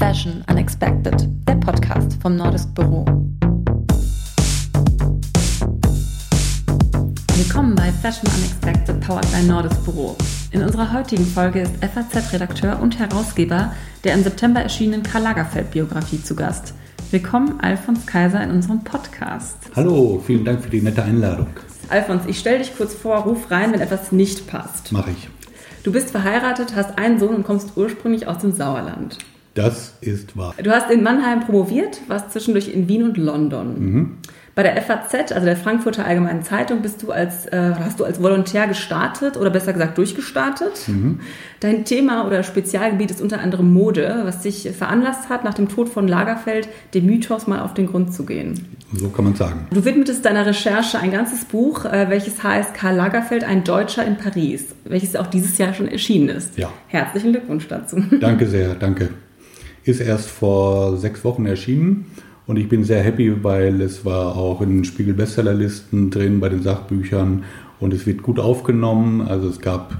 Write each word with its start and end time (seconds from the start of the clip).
Fashion 0.00 0.42
Unexpected, 0.50 1.28
der 1.46 1.56
Podcast 1.56 2.16
vom 2.22 2.34
Nordisk 2.34 2.74
Büro. 2.74 3.04
Willkommen 7.36 7.74
bei 7.74 7.92
Fashion 7.92 8.26
Unexpected, 8.34 8.98
powered 9.02 9.30
by 9.30 9.46
Nordisk 9.46 9.84
Büro. 9.84 10.16
In 10.52 10.62
unserer 10.62 10.90
heutigen 10.94 11.26
Folge 11.26 11.60
ist 11.60 11.74
FAZ-Redakteur 11.84 12.80
und 12.80 12.98
Herausgeber 12.98 13.74
der 14.02 14.14
im 14.14 14.22
September 14.22 14.62
erschienenen 14.62 15.02
Karl 15.02 15.22
Lagerfeld-Biografie 15.22 16.22
zu 16.22 16.34
Gast. 16.34 16.72
Willkommen, 17.10 17.60
Alfons 17.60 18.06
Kaiser, 18.06 18.42
in 18.42 18.52
unserem 18.52 18.82
Podcast. 18.82 19.70
Hallo, 19.76 20.22
vielen 20.26 20.46
Dank 20.46 20.62
für 20.62 20.70
die 20.70 20.80
nette 20.80 21.02
Einladung. 21.02 21.48
Alfons, 21.90 22.22
ich 22.26 22.38
stelle 22.38 22.60
dich 22.60 22.74
kurz 22.74 22.94
vor, 22.94 23.18
ruf 23.18 23.50
rein, 23.50 23.74
wenn 23.74 23.82
etwas 23.82 24.12
nicht 24.12 24.46
passt. 24.46 24.92
Mache 24.92 25.10
ich. 25.10 25.28
Du 25.82 25.92
bist 25.92 26.10
verheiratet, 26.10 26.74
hast 26.74 26.96
einen 26.96 27.18
Sohn 27.18 27.34
und 27.34 27.44
kommst 27.44 27.76
ursprünglich 27.76 28.26
aus 28.26 28.38
dem 28.38 28.52
Sauerland. 28.52 29.18
Das 29.54 29.94
ist 30.00 30.36
wahr. 30.36 30.54
Du 30.62 30.70
hast 30.70 30.90
in 30.90 31.02
Mannheim 31.02 31.40
promoviert, 31.40 32.00
warst 32.08 32.32
zwischendurch 32.32 32.72
in 32.72 32.88
Wien 32.88 33.02
und 33.02 33.16
London. 33.16 33.78
Mhm. 33.78 34.18
Bei 34.54 34.64
der 34.64 34.76
FAZ, 34.82 35.32
also 35.32 35.46
der 35.46 35.56
Frankfurter 35.56 36.04
Allgemeinen 36.04 36.42
Zeitung, 36.42 36.82
bist 36.82 37.02
du 37.02 37.12
als, 37.12 37.46
äh, 37.46 37.72
hast 37.78 38.00
du 38.00 38.04
als 38.04 38.20
Volontär 38.20 38.66
gestartet 38.66 39.36
oder 39.36 39.48
besser 39.48 39.72
gesagt 39.72 39.96
durchgestartet. 39.96 40.88
Mhm. 40.88 41.20
Dein 41.60 41.84
Thema 41.84 42.26
oder 42.26 42.42
Spezialgebiet 42.42 43.10
ist 43.10 43.22
unter 43.22 43.40
anderem 43.40 43.72
Mode, 43.72 44.22
was 44.24 44.40
dich 44.40 44.68
veranlasst 44.76 45.28
hat, 45.28 45.44
nach 45.44 45.54
dem 45.54 45.68
Tod 45.68 45.88
von 45.88 46.08
Lagerfeld 46.08 46.68
dem 46.94 47.06
Mythos 47.06 47.46
mal 47.46 47.60
auf 47.60 47.74
den 47.74 47.86
Grund 47.86 48.12
zu 48.12 48.26
gehen. 48.26 48.76
So 48.92 49.08
kann 49.08 49.24
man 49.24 49.34
sagen. 49.36 49.66
Du 49.72 49.84
widmetest 49.84 50.24
deiner 50.24 50.44
Recherche 50.44 50.98
ein 50.98 51.12
ganzes 51.12 51.44
Buch, 51.44 51.84
äh, 51.84 52.10
welches 52.10 52.42
heißt 52.42 52.74
Karl 52.74 52.96
Lagerfeld, 52.96 53.44
ein 53.44 53.62
Deutscher 53.62 54.04
in 54.04 54.16
Paris, 54.16 54.74
welches 54.84 55.14
auch 55.14 55.28
dieses 55.28 55.56
Jahr 55.58 55.74
schon 55.74 55.86
erschienen 55.86 56.28
ist. 56.28 56.58
Ja. 56.58 56.70
Herzlichen 56.88 57.32
Glückwunsch 57.32 57.68
dazu. 57.68 58.02
Danke 58.20 58.46
sehr, 58.46 58.74
danke. 58.74 59.10
Ist 59.84 60.00
erst 60.00 60.28
vor 60.28 60.96
sechs 60.96 61.24
Wochen 61.24 61.46
erschienen 61.46 62.06
und 62.46 62.58
ich 62.58 62.68
bin 62.68 62.84
sehr 62.84 63.02
happy, 63.02 63.42
weil 63.42 63.80
es 63.80 64.04
war 64.04 64.36
auch 64.36 64.60
in 64.60 64.84
Spiegel 64.84 65.14
Bestsellerlisten 65.14 66.10
drin 66.10 66.40
bei 66.40 66.48
den 66.48 66.62
Sachbüchern 66.62 67.44
und 67.78 67.94
es 67.94 68.06
wird 68.06 68.22
gut 68.22 68.38
aufgenommen. 68.38 69.22
Also 69.22 69.48
es 69.48 69.60
gab 69.60 69.96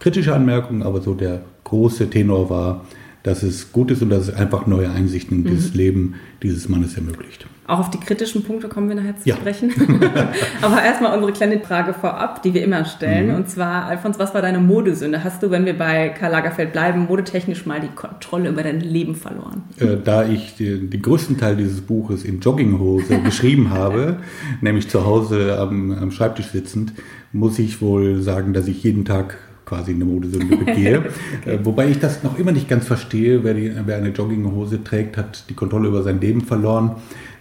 kritische 0.00 0.34
Anmerkungen, 0.34 0.82
aber 0.82 1.00
so 1.00 1.14
der 1.14 1.42
große 1.64 2.10
Tenor 2.10 2.48
war, 2.50 2.84
dass 3.24 3.42
es 3.42 3.72
gut 3.72 3.90
ist 3.90 4.02
und 4.02 4.10
dass 4.10 4.28
es 4.28 4.34
einfach 4.34 4.66
neue 4.66 4.90
Einsichten 4.90 5.44
in 5.44 5.52
mhm. 5.52 5.56
das 5.56 5.74
Leben 5.74 6.14
dieses 6.42 6.68
Mannes 6.68 6.94
ermöglicht. 6.94 7.46
Auch 7.66 7.78
auf 7.78 7.90
die 7.90 7.98
kritischen 7.98 8.42
Punkte 8.44 8.68
kommen 8.68 8.90
wir 8.90 8.96
nachher 8.96 9.16
zu 9.16 9.26
ja. 9.26 9.36
sprechen. 9.36 9.72
Aber 10.60 10.82
erstmal 10.82 11.14
unsere 11.14 11.32
kleine 11.32 11.58
Frage 11.60 11.94
vorab, 11.94 12.42
die 12.42 12.52
wir 12.52 12.62
immer 12.62 12.84
stellen. 12.84 13.28
Mhm. 13.28 13.36
Und 13.36 13.48
zwar, 13.48 13.86
Alfons, 13.86 14.18
was 14.18 14.34
war 14.34 14.42
deine 14.42 14.58
Modesünde? 14.58 15.24
Hast 15.24 15.42
du, 15.42 15.50
wenn 15.50 15.64
wir 15.64 15.72
bei 15.78 16.10
Karl 16.10 16.32
Lagerfeld 16.32 16.72
bleiben, 16.72 17.06
modetechnisch 17.06 17.64
mal 17.64 17.80
die 17.80 17.88
Kontrolle 17.88 18.50
über 18.50 18.62
dein 18.62 18.80
Leben 18.80 19.14
verloren? 19.14 19.62
Äh, 19.78 19.96
da 20.04 20.26
ich 20.28 20.56
den, 20.56 20.90
den, 20.90 21.00
größten 21.00 21.38
Teil 21.38 21.56
dieses 21.56 21.80
Buches 21.80 22.24
in 22.24 22.40
Jogginghose 22.40 23.20
geschrieben 23.24 23.70
habe, 23.70 24.18
nämlich 24.60 24.90
zu 24.90 25.06
Hause 25.06 25.58
am, 25.58 25.92
am 25.92 26.10
Schreibtisch 26.10 26.48
sitzend, 26.48 26.92
muss 27.32 27.58
ich 27.58 27.80
wohl 27.80 28.20
sagen, 28.20 28.52
dass 28.52 28.68
ich 28.68 28.82
jeden 28.82 29.06
Tag 29.06 29.38
quasi 29.74 29.92
eine 29.92 30.04
Modesünde 30.04 30.56
begehe. 30.56 30.98
okay. 30.98 31.08
Äh, 31.46 31.58
wobei 31.62 31.88
ich 31.88 31.98
das 31.98 32.22
noch 32.22 32.38
immer 32.38 32.52
nicht 32.52 32.68
ganz 32.68 32.86
verstehe. 32.86 33.44
Wer, 33.44 33.54
die, 33.54 33.72
wer 33.84 33.96
eine 33.96 34.10
Jogginghose 34.10 34.82
trägt, 34.82 35.16
hat 35.16 35.44
die 35.50 35.54
Kontrolle 35.54 35.88
über 35.88 36.02
sein 36.02 36.20
Leben 36.20 36.40
verloren 36.40 36.96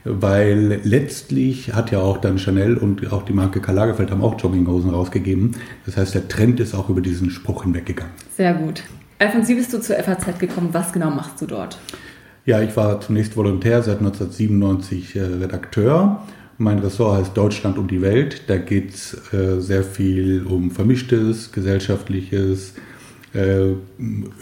weil 0.06 0.82
letztlich 0.84 1.74
hat 1.74 1.92
ja 1.92 2.00
auch 2.00 2.18
dann 2.18 2.38
Chanel 2.38 2.78
und 2.78 3.12
auch 3.14 3.24
die 3.24 3.34
Marke 3.34 3.62
Karl 3.62 3.76
Lagerfeld 3.76 4.12
haben 4.12 4.22
auch 4.22 4.40
Jogginghosen 4.40 4.90
rausgegeben. 4.90 5.56
Das 5.86 5.98
heißt, 5.98 6.14
der 6.14 6.28
Trend 6.28 6.60
ist 6.60 6.76
auch 6.76 6.90
über 6.90 7.02
diesen 7.02 7.30
Spruch 7.30 7.64
hinweggegangen. 7.64 8.12
Sehr 8.36 8.54
gut. 8.54 8.84
Alfons, 9.20 9.48
wie 9.48 9.56
bist 9.56 9.72
du 9.72 9.80
zur 9.80 9.96
FAZ 9.96 10.40
gekommen? 10.40 10.70
Was 10.74 10.92
genau 10.92 11.10
machst 11.10 11.40
du 11.42 11.46
dort? 11.46 11.78
Ja, 12.46 12.62
ich 12.62 12.76
war 12.76 13.00
zunächst 13.00 13.38
Volontär, 13.38 13.82
seit 13.82 14.00
1997 14.00 15.16
äh, 15.16 15.22
Redakteur. 15.22 16.22
Mein 16.58 16.80
Ressort 16.80 17.20
heißt 17.20 17.38
Deutschland 17.38 17.78
und 17.78 17.90
die 17.90 18.02
Welt. 18.02 18.44
Da 18.48 18.58
geht 18.58 18.94
es 18.94 19.34
äh, 19.34 19.60
sehr 19.60 19.84
viel 19.84 20.46
um 20.46 20.72
Vermischtes, 20.72 21.52
Gesellschaftliches, 21.52 22.74
äh, 23.34 23.72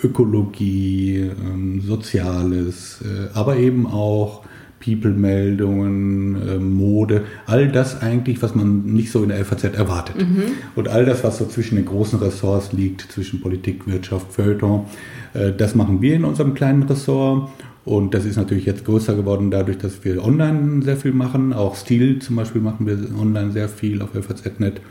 Ökologie, 0.03 1.31
ähm, 1.41 1.81
Soziales, 1.81 3.01
äh, 3.01 3.29
aber 3.33 3.57
eben 3.57 3.87
auch 3.87 4.43
People-Meldungen, 4.83 6.35
äh, 6.35 6.57
Mode, 6.57 7.23
all 7.45 7.71
das 7.71 8.01
eigentlich, 8.01 8.41
was 8.41 8.55
man 8.55 8.83
nicht 8.83 9.11
so 9.11 9.23
in 9.23 9.29
der 9.29 9.45
FAZ 9.45 9.63
erwartet. 9.75 10.17
Mhm. 10.17 10.43
Und 10.75 10.89
all 10.89 11.05
das, 11.05 11.23
was 11.23 11.37
so 11.37 11.45
zwischen 11.45 11.75
den 11.75 11.85
großen 11.85 12.19
Ressorts 12.19 12.73
liegt, 12.73 13.11
zwischen 13.11 13.41
Politik, 13.41 13.87
Wirtschaft, 13.87 14.33
Feuilleton, 14.33 14.85
äh, 15.33 15.51
das 15.53 15.75
machen 15.75 16.01
wir 16.01 16.15
in 16.15 16.25
unserem 16.25 16.53
kleinen 16.53 16.83
Ressort. 16.83 17.49
Und 17.83 18.13
das 18.13 18.25
ist 18.25 18.35
natürlich 18.35 18.65
jetzt 18.65 18.85
größer 18.85 19.15
geworden 19.15 19.49
dadurch, 19.49 19.77
dass 19.77 20.03
wir 20.03 20.23
online 20.23 20.83
sehr 20.83 20.97
viel 20.97 21.13
machen. 21.13 21.51
Auch 21.51 21.75
Stil 21.75 22.19
zum 22.19 22.35
Beispiel 22.35 22.61
machen 22.61 22.85
wir 22.85 22.97
online 23.19 23.51
sehr 23.51 23.69
viel 23.69 24.01
auf 24.01 24.09
FAZ.net. 24.11 24.81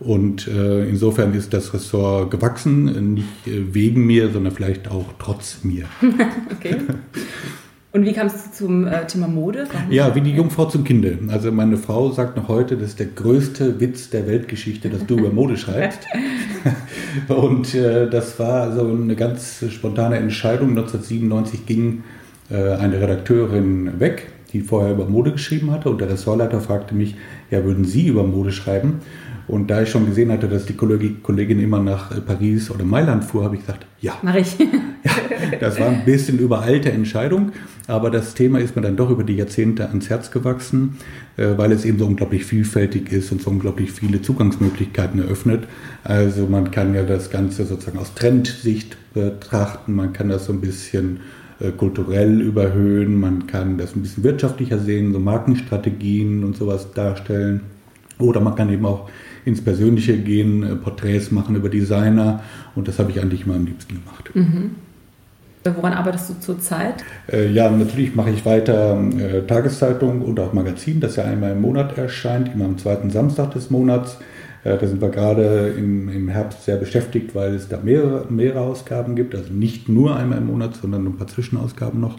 Und 0.00 0.48
äh, 0.48 0.88
insofern 0.88 1.32
ist 1.34 1.54
das 1.54 1.72
Ressort 1.72 2.32
gewachsen, 2.32 3.14
nicht 3.14 3.46
äh, 3.46 3.72
wegen 3.72 4.04
mir, 4.04 4.30
sondern 4.30 4.52
vielleicht 4.52 4.90
auch 4.90 5.06
trotz 5.20 5.62
mir. 5.62 5.84
okay. 6.50 6.76
Und 7.92 8.06
wie 8.06 8.12
kamst 8.12 8.46
du 8.46 8.64
zum 8.64 8.86
äh, 8.86 9.06
Thema 9.06 9.28
Mode? 9.28 9.68
Warum 9.70 9.92
ja, 9.92 10.14
wie 10.14 10.22
die 10.22 10.32
Jungfrau 10.32 10.64
zum 10.64 10.82
Kinde. 10.82 11.18
Also 11.28 11.52
meine 11.52 11.76
Frau 11.76 12.10
sagt 12.10 12.36
noch 12.36 12.48
heute, 12.48 12.76
das 12.76 12.90
ist 12.90 13.00
der 13.00 13.06
größte 13.06 13.78
Witz 13.80 14.08
der 14.10 14.26
Weltgeschichte, 14.26 14.88
dass 14.88 15.06
du 15.06 15.18
über 15.18 15.30
Mode 15.30 15.56
schreibst. 15.56 16.00
und 17.28 17.74
äh, 17.74 18.08
das 18.08 18.38
war 18.40 18.74
so 18.74 18.86
eine 18.86 19.14
ganz 19.14 19.62
spontane 19.70 20.16
Entscheidung. 20.16 20.70
1997 20.70 21.66
ging 21.66 22.02
eine 22.54 23.00
Redakteurin 23.00 23.98
weg, 24.00 24.28
die 24.52 24.60
vorher 24.60 24.92
über 24.92 25.06
Mode 25.06 25.32
geschrieben 25.32 25.70
hatte. 25.70 25.88
Und 25.88 26.00
der 26.00 26.10
Ressortleiter 26.10 26.60
fragte 26.60 26.94
mich, 26.94 27.14
ja, 27.50 27.64
würden 27.64 27.84
Sie 27.84 28.06
über 28.06 28.24
Mode 28.24 28.52
schreiben? 28.52 29.00
Und 29.48 29.70
da 29.70 29.82
ich 29.82 29.90
schon 29.90 30.06
gesehen 30.06 30.30
hatte, 30.30 30.48
dass 30.48 30.66
die 30.66 30.74
Kollegin 30.74 31.60
immer 31.60 31.80
nach 31.80 32.16
äh, 32.16 32.20
Paris 32.20 32.70
oder 32.70 32.84
Mailand 32.84 33.24
fuhr, 33.24 33.44
habe 33.44 33.56
ich 33.56 33.62
gesagt, 33.62 33.86
ja. 34.00 34.14
Mach 34.22 34.36
ich. 34.36 34.56
ja, 34.58 35.58
das 35.60 35.80
war 35.80 35.88
ein 35.88 36.04
bisschen 36.04 36.38
überalte 36.38 36.92
Entscheidung, 36.92 37.52
aber 37.88 38.10
das 38.10 38.34
Thema 38.34 38.60
ist 38.60 38.76
mir 38.76 38.82
dann 38.82 38.96
doch 38.96 39.10
über 39.10 39.24
die 39.24 39.36
Jahrzehnte 39.36 39.88
ans 39.88 40.08
Herz 40.08 40.30
gewachsen, 40.30 40.96
äh, 41.36 41.48
weil 41.56 41.72
es 41.72 41.84
eben 41.84 41.98
so 41.98 42.06
unglaublich 42.06 42.44
vielfältig 42.44 43.10
ist 43.12 43.32
und 43.32 43.42
so 43.42 43.50
unglaublich 43.50 43.90
viele 43.90 44.22
Zugangsmöglichkeiten 44.22 45.20
eröffnet. 45.20 45.64
Also 46.04 46.46
man 46.46 46.70
kann 46.70 46.94
ja 46.94 47.02
das 47.02 47.30
Ganze 47.30 47.64
sozusagen 47.64 47.98
aus 47.98 48.14
Trendsicht 48.14 48.96
betrachten, 49.12 49.94
man 49.94 50.12
kann 50.12 50.28
das 50.28 50.46
so 50.46 50.52
ein 50.52 50.60
bisschen 50.60 51.16
äh, 51.16 51.20
kulturell 51.70 52.40
überhöhen, 52.40 53.20
man 53.20 53.46
kann 53.46 53.78
das 53.78 53.94
ein 53.94 54.02
bisschen 54.02 54.24
wirtschaftlicher 54.24 54.78
sehen, 54.78 55.12
so 55.12 55.20
Markenstrategien 55.20 56.42
und 56.42 56.56
sowas 56.56 56.92
darstellen. 56.92 57.60
Oder 58.18 58.40
man 58.40 58.54
kann 58.54 58.72
eben 58.72 58.84
auch 58.84 59.08
ins 59.44 59.62
Persönliche 59.62 60.16
gehen, 60.18 60.62
äh, 60.62 60.76
Porträts 60.76 61.30
machen 61.30 61.56
über 61.56 61.68
Designer 61.68 62.42
und 62.74 62.88
das 62.88 62.98
habe 62.98 63.10
ich 63.10 63.20
eigentlich 63.20 63.44
immer 63.44 63.54
am 63.54 63.66
liebsten 63.66 63.94
gemacht. 63.94 64.30
Mhm. 64.34 64.76
Woran 65.64 65.92
arbeitest 65.92 66.28
du 66.28 66.34
zurzeit? 66.40 67.04
Äh, 67.30 67.48
ja, 67.52 67.70
natürlich 67.70 68.16
mache 68.16 68.30
ich 68.30 68.44
weiter 68.44 69.00
äh, 69.16 69.42
Tageszeitung 69.42 70.22
und 70.22 70.40
auch 70.40 70.52
Magazin, 70.52 70.98
das 70.98 71.16
ja 71.16 71.24
einmal 71.24 71.52
im 71.52 71.60
Monat 71.60 71.96
erscheint, 71.96 72.52
immer 72.52 72.64
am 72.64 72.78
zweiten 72.78 73.10
Samstag 73.10 73.52
des 73.52 73.70
Monats. 73.70 74.18
Äh, 74.64 74.78
da 74.78 74.86
sind 74.86 75.00
wir 75.00 75.08
gerade 75.08 75.74
im, 75.76 76.08
im, 76.08 76.28
Herbst 76.28 76.64
sehr 76.64 76.76
beschäftigt, 76.76 77.34
weil 77.34 77.54
es 77.54 77.68
da 77.68 77.78
mehrere, 77.82 78.26
mehrere 78.30 78.60
Ausgaben 78.60 79.16
gibt, 79.16 79.34
also 79.34 79.52
nicht 79.52 79.88
nur 79.88 80.16
einmal 80.16 80.38
im 80.38 80.46
Monat, 80.46 80.76
sondern 80.76 81.06
ein 81.06 81.16
paar 81.16 81.26
Zwischenausgaben 81.26 82.00
noch 82.00 82.18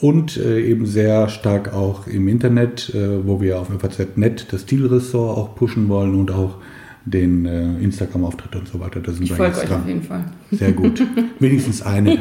und 0.00 0.36
äh, 0.36 0.60
eben 0.60 0.86
sehr 0.86 1.28
stark 1.28 1.74
auch 1.74 2.06
im 2.06 2.28
Internet, 2.28 2.94
äh, 2.94 3.26
wo 3.26 3.40
wir 3.40 3.58
auf 3.58 3.68
FAZ.net 3.68 4.46
das 4.52 4.62
Stilressort 4.62 5.36
auch 5.36 5.56
pushen 5.56 5.88
wollen 5.88 6.14
und 6.14 6.30
auch 6.30 6.56
den 7.04 7.46
äh, 7.46 7.82
Instagram-Auftritt 7.82 8.54
und 8.54 8.68
so 8.68 8.80
weiter. 8.80 9.00
Da 9.00 9.12
sind 9.12 9.24
ich 9.24 9.32
folge 9.32 9.58
euch 9.58 9.70
auf 9.70 9.86
jeden 9.86 10.02
Fall. 10.02 10.24
Sehr 10.52 10.72
gut. 10.72 11.02
Wenigstens 11.38 11.82
eine. 11.82 12.18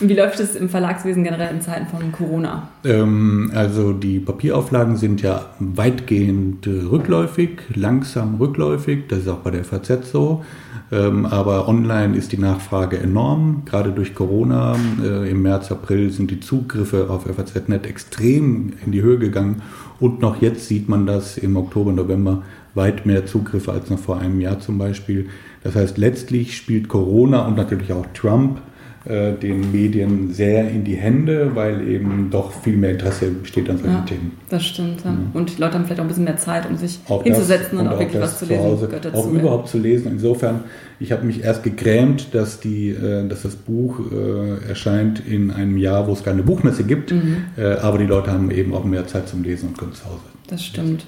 Wie 0.00 0.14
läuft 0.14 0.38
es 0.38 0.54
im 0.54 0.68
Verlagswesen 0.68 1.24
generell 1.24 1.52
in 1.54 1.60
Zeiten 1.60 1.86
von 1.86 2.12
Corona? 2.12 2.68
Ähm, 2.84 3.50
also 3.54 3.92
die 3.92 4.20
Papierauflagen 4.20 4.96
sind 4.96 5.22
ja 5.22 5.46
weitgehend 5.58 6.66
rückläufig, 6.66 7.60
langsam 7.74 8.36
rückläufig. 8.36 9.08
Das 9.08 9.20
ist 9.20 9.28
auch 9.28 9.38
bei 9.38 9.50
der 9.50 9.64
FAZ 9.64 10.10
so. 10.10 10.44
Ähm, 10.90 11.26
aber 11.26 11.68
online 11.68 12.16
ist 12.16 12.32
die 12.32 12.38
Nachfrage 12.38 12.98
enorm. 12.98 13.62
Gerade 13.64 13.90
durch 13.90 14.14
Corona 14.14 14.76
äh, 15.02 15.30
im 15.30 15.42
März, 15.42 15.70
April 15.72 16.10
sind 16.10 16.30
die 16.30 16.40
Zugriffe 16.40 17.10
auf 17.10 17.24
FAZ.net 17.24 17.86
extrem 17.86 18.72
in 18.84 18.92
die 18.92 19.02
Höhe 19.02 19.18
gegangen. 19.18 19.62
Und 20.00 20.20
noch 20.20 20.40
jetzt 20.40 20.68
sieht 20.68 20.88
man 20.88 21.06
das 21.06 21.36
im 21.38 21.56
Oktober, 21.56 21.92
November 21.92 22.42
weit 22.74 23.04
mehr 23.04 23.26
Zugriffe 23.26 23.72
als 23.72 23.90
noch 23.90 23.98
vor 23.98 24.18
einem 24.18 24.40
Jahr 24.40 24.60
zum 24.60 24.78
Beispiel. 24.78 25.28
Das 25.64 25.74
heißt, 25.74 25.98
letztlich 25.98 26.56
spielt 26.56 26.88
Corona 26.88 27.46
und 27.46 27.56
natürlich 27.56 27.92
auch 27.92 28.06
Trump 28.14 28.60
äh, 29.08 29.32
den 29.32 29.72
Medien 29.72 30.32
sehr 30.32 30.68
in 30.68 30.84
die 30.84 30.94
Hände, 30.94 31.52
weil 31.54 31.88
eben 31.88 32.28
doch 32.30 32.52
viel 32.52 32.76
mehr 32.76 32.90
Interesse 32.90 33.30
besteht 33.30 33.70
an 33.70 33.78
solchen 33.78 33.92
ja, 33.94 34.02
Themen. 34.02 34.32
Das 34.50 34.64
stimmt. 34.64 35.04
Ja. 35.04 35.12
Mhm. 35.12 35.30
Und 35.32 35.56
die 35.56 35.60
Leute 35.60 35.74
haben 35.74 35.84
vielleicht 35.84 36.00
auch 36.00 36.04
ein 36.04 36.08
bisschen 36.08 36.24
mehr 36.24 36.36
Zeit, 36.36 36.68
um 36.68 36.76
sich 36.76 37.00
auch 37.08 37.22
hinzusetzen 37.22 37.78
und, 37.78 37.86
und, 37.86 37.94
auch 37.94 37.98
wirklich 37.98 38.20
was 38.20 38.38
zu 38.38 38.44
lesen. 38.44 38.62
Hause, 38.62 38.88
auch 39.14 39.22
zu 39.24 39.30
überhaupt 39.30 39.68
zu 39.68 39.78
lesen. 39.78 40.12
Insofern, 40.12 40.60
ich 41.00 41.10
habe 41.12 41.24
mich 41.24 41.42
erst 41.42 41.62
gegrämt, 41.62 42.34
dass, 42.34 42.60
die, 42.60 42.90
äh, 42.90 43.26
dass 43.26 43.42
das 43.42 43.56
Buch 43.56 43.98
äh, 44.12 44.68
erscheint 44.68 45.26
in 45.26 45.50
einem 45.50 45.78
Jahr, 45.78 46.06
wo 46.06 46.12
es 46.12 46.22
keine 46.22 46.42
Buchmesse 46.42 46.84
gibt. 46.84 47.12
Mhm. 47.12 47.44
aber 47.80 47.98
die 47.98 48.06
Leute 48.06 48.30
haben 48.30 48.50
eben 48.50 48.74
auch 48.74 48.84
mehr 48.84 49.06
Zeit 49.06 49.28
zum 49.28 49.42
Lesen 49.42 49.70
und 49.70 49.78
können 49.78 49.94
zu 49.94 50.04
Hause. 50.04 50.20
Das 50.48 50.62
stimmt. 50.62 51.06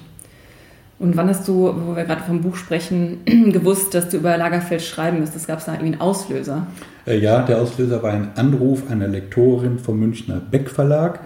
Und 1.01 1.17
wann 1.17 1.29
hast 1.29 1.47
du, 1.47 1.73
wo 1.73 1.95
wir 1.95 2.03
gerade 2.03 2.21
vom 2.21 2.41
Buch 2.41 2.55
sprechen, 2.55 3.21
gewusst, 3.25 3.95
dass 3.95 4.09
du 4.09 4.17
über 4.17 4.37
Lagerfeld 4.37 4.83
schreiben 4.83 5.19
müsstest? 5.19 5.47
Gab 5.47 5.59
es 5.59 5.65
da 5.65 5.73
irgendwie 5.73 5.93
einen 5.93 6.01
Auslöser? 6.01 6.67
Äh, 7.05 7.19
ja, 7.19 7.41
der 7.41 7.59
Auslöser 7.59 8.03
war 8.03 8.11
ein 8.11 8.29
Anruf 8.35 8.89
einer 8.89 9.07
Lektorin 9.07 9.79
vom 9.79 9.99
Münchner 9.99 10.39
Beck 10.39 10.69
Verlag. 10.69 11.19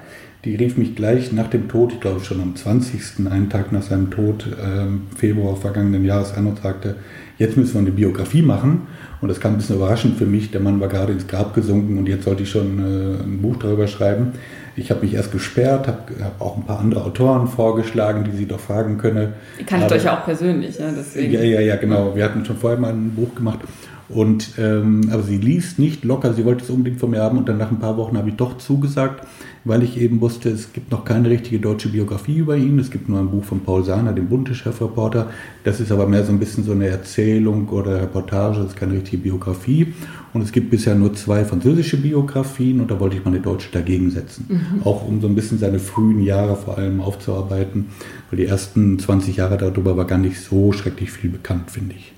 Die 0.46 0.56
rief 0.56 0.78
mich 0.78 0.96
gleich 0.96 1.32
nach 1.32 1.50
dem 1.50 1.68
Tod, 1.68 1.94
ich 1.94 2.00
glaube 2.00 2.24
schon 2.24 2.40
am 2.40 2.56
20., 2.56 3.26
einen 3.32 3.50
Tag 3.50 3.72
nach 3.72 3.82
seinem 3.82 4.12
Tod, 4.12 4.46
ähm, 4.64 5.08
Februar 5.18 5.56
vergangenen 5.56 6.06
Jahres 6.06 6.36
an 6.36 6.46
und 6.46 6.62
sagte, 6.62 6.98
jetzt 7.40 7.58
müssen 7.58 7.74
wir 7.74 7.82
eine 7.82 7.92
Biografie 7.92 8.44
machen. 8.44 8.84
Und 9.22 9.30
das 9.30 9.40
kam 9.40 9.54
ein 9.54 9.58
bisschen 9.58 9.78
überraschend 9.78 10.18
für 10.18 10.28
mich. 10.28 10.52
Der 10.52 10.62
Mann 10.62 10.80
war 10.80 10.88
gerade 10.88 11.14
ins 11.14 11.26
Grab 11.26 11.56
gesunken 11.56 11.98
und 11.98 12.08
jetzt 12.08 12.26
sollte 12.26 12.44
ich 12.44 12.50
schon 12.52 12.78
äh, 12.78 13.24
ein 13.24 13.42
Buch 13.42 13.56
darüber 13.58 13.88
schreiben. 13.88 14.34
Ich 14.76 14.92
habe 14.92 15.02
mich 15.02 15.16
erst 15.16 15.32
gesperrt, 15.32 15.88
habe 15.88 16.00
hab 16.22 16.40
auch 16.40 16.58
ein 16.58 16.64
paar 16.64 16.80
andere 16.80 17.04
Autoren 17.04 17.48
vorgeschlagen, 17.48 18.26
die 18.26 18.38
sie 18.38 18.46
doch 18.46 18.60
fragen 18.60 19.00
könne. 19.00 19.34
Ihr 19.58 19.66
kanntet 19.66 19.94
euch 19.94 20.04
ja 20.04 20.20
auch 20.20 20.26
persönlich, 20.26 20.78
ja, 20.78 20.92
deswegen. 20.96 21.32
Ja, 21.34 21.42
ja, 21.42 21.62
ja, 21.62 21.76
genau. 21.78 22.16
Wir 22.16 22.24
hatten 22.26 22.46
schon 22.46 22.58
vorher 22.58 22.80
mal 22.80 22.92
ein 22.92 23.12
Buch 23.16 23.34
gemacht. 23.34 23.60
Und, 24.08 24.54
ähm, 24.60 25.10
aber 25.12 25.24
sie 25.24 25.38
liest 25.38 25.80
nicht 25.80 26.04
locker, 26.04 26.34
sie 26.34 26.46
wollte 26.46 26.64
es 26.64 26.70
unbedingt 26.70 27.00
von 27.00 27.10
mir 27.10 27.22
haben 27.22 27.38
und 27.38 27.50
dann 27.50 27.58
nach 27.58 27.72
ein 27.72 27.80
paar 27.80 27.98
Wochen 27.98 28.18
habe 28.18 28.30
ich 28.30 28.36
doch 28.36 28.58
zugesagt, 28.58 29.26
weil 29.64 29.82
ich 29.82 30.00
eben 30.00 30.22
wusste, 30.22 30.50
es 30.50 30.74
gibt 30.74 30.92
noch 30.92 31.06
keine 31.06 31.30
richtige 31.30 31.60
deutsche 31.60 31.90
Biografie 31.90 32.38
über 32.38 32.56
ihn. 32.56 32.78
Es 32.78 32.92
gibt 32.92 33.10
nur 33.10 33.20
ein 33.20 33.30
Buch 33.30 33.44
von 33.44 33.62
Paul 33.62 33.84
Sahner, 33.84 34.14
dem 34.14 34.28
Bunte-Chefreporter. 34.28 35.32
Das 35.64 35.80
ist 35.80 35.92
aber 35.92 36.08
mehr 36.08 36.24
so 36.24 36.32
ein 36.32 36.38
bisschen 36.38 36.64
so 36.64 36.72
eine 36.72 36.88
Erzählung 36.88 37.68
oder 37.70 38.00
Reportage, 38.00 38.60
das 38.60 38.68
ist 38.68 38.76
keine 38.76 38.94
richtige 38.94 39.18
Biografie. 39.18 39.94
Und 40.34 40.42
es 40.42 40.52
gibt 40.52 40.70
bisher 40.70 40.94
nur 40.94 41.16
zwei 41.16 41.44
französische 41.44 41.98
Biografien 41.98 42.82
und 42.82 42.92
da 42.92 43.00
wollte 43.00 43.16
ich 43.18 43.26
mal 43.26 43.32
eine 43.32 43.40
deutsche 43.40 43.72
dagegen 43.72 44.12
setzen. 44.12 44.46
Mhm. 44.50 44.84
Auch 44.84 45.08
um 45.08 45.20
so 45.20 45.28
ein 45.28 45.34
bisschen 45.34 45.58
seine 45.58 45.80
frühen 45.80 46.22
Jahre 46.22 46.56
vor 46.56 46.78
allem 46.78 47.02
aufzuarbeiten, 47.02 47.88
weil 48.30 48.38
die 48.38 48.46
ersten 48.46 49.00
20 49.00 49.38
Jahre 49.38 49.58
darüber 49.58 49.98
war 49.98 50.06
gar 50.06 50.20
nicht 50.20 50.40
so 50.40 50.74
schrecklich 50.74 51.10
viel 51.10 51.32
bekannt, 51.32 51.72
finde 51.72 51.96
ich. 51.96 52.14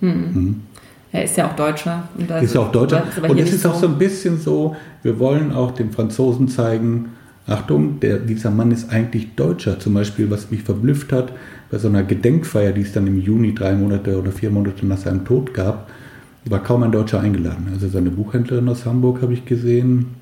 Mhm. 0.00 0.10
Mhm. 0.10 0.56
Er 1.12 1.24
ist 1.24 1.36
ja 1.36 1.48
auch 1.48 1.56
Deutscher. 1.56 2.08
ist 2.42 2.54
ja 2.54 2.60
auch 2.60 2.72
Deutscher. 2.72 3.04
Und 3.26 3.38
es 3.38 3.52
ist 3.52 3.66
auch 3.66 3.74
so 3.74 3.86
ein 3.86 3.98
bisschen 3.98 4.38
so, 4.38 4.76
wir 5.02 5.18
wollen 5.18 5.52
auch 5.52 5.70
den 5.70 5.90
Franzosen 5.90 6.48
zeigen, 6.48 7.10
Achtung, 7.46 7.98
der, 8.00 8.18
dieser 8.18 8.50
Mann 8.50 8.70
ist 8.70 8.90
eigentlich 8.90 9.34
Deutscher. 9.34 9.80
Zum 9.80 9.94
Beispiel, 9.94 10.30
was 10.30 10.50
mich 10.50 10.62
verblüfft 10.62 11.12
hat, 11.12 11.32
bei 11.70 11.78
so 11.78 11.88
einer 11.88 12.02
Gedenkfeier, 12.02 12.72
die 12.72 12.82
es 12.82 12.92
dann 12.92 13.06
im 13.06 13.20
Juni 13.20 13.54
drei 13.54 13.74
Monate 13.74 14.18
oder 14.18 14.32
vier 14.32 14.50
Monate 14.50 14.84
nach 14.86 14.98
seinem 14.98 15.24
Tod 15.24 15.54
gab, 15.54 15.88
war 16.44 16.62
kaum 16.62 16.82
ein 16.82 16.92
Deutscher 16.92 17.20
eingeladen. 17.20 17.68
Also 17.72 17.88
seine 17.88 18.10
Buchhändlerin 18.10 18.68
aus 18.68 18.84
Hamburg 18.84 19.22
habe 19.22 19.32
ich 19.32 19.46
gesehen. 19.46 20.14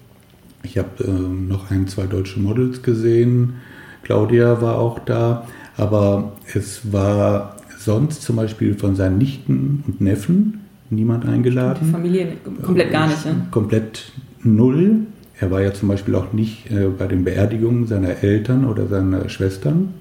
Ich 0.63 0.79
habe 0.79 1.03
äh, 1.03 1.11
noch 1.11 1.71
ein, 1.73 1.89
zwei 1.89 2.07
deutsche 2.07 2.39
Models 2.39 2.83
gesehen. 2.83 3.55
Claudia 4.03 4.61
war 4.63 4.79
auch 4.79 5.01
da. 5.01 5.49
Aber 5.77 6.33
es 6.55 6.93
war 6.93 7.57
sonst 7.77 8.23
zum 8.23 8.37
Beispiel 8.37 8.75
von 8.75 8.95
seinen 8.95 9.19
Nichten 9.19 9.83
und 9.87 10.01
Neffen 10.01 10.66
niemand 10.91 11.27
eingeladen. 11.27 11.81
Die 11.85 11.91
Familie 11.91 12.29
komplett 12.63 12.91
gar 12.91 13.09
nicht, 13.09 13.25
ja? 13.25 13.33
Komplett 13.51 14.13
null. 14.43 15.01
Er 15.39 15.51
war 15.51 15.61
ja 15.61 15.73
zum 15.73 15.89
Beispiel 15.89 16.15
auch 16.15 16.33
nicht 16.33 16.71
äh, 16.71 16.89
bei 16.89 17.07
den 17.07 17.25
Beerdigungen 17.25 17.87
seiner 17.87 18.23
Eltern 18.23 18.65
oder 18.65 18.87
seiner 18.87 19.29
Schwestern. 19.29 19.95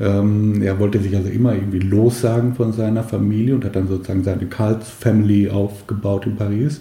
Ähm, 0.00 0.62
er 0.62 0.78
wollte 0.78 1.00
sich 1.00 1.14
also 1.16 1.28
immer 1.28 1.54
irgendwie 1.54 1.80
lossagen 1.80 2.54
von 2.54 2.72
seiner 2.72 3.02
Familie 3.02 3.54
und 3.54 3.64
hat 3.64 3.76
dann 3.76 3.88
sozusagen 3.88 4.22
seine 4.22 4.46
Karls 4.46 4.88
Family 4.88 5.50
aufgebaut 5.50 6.26
in 6.26 6.36
Paris. 6.36 6.80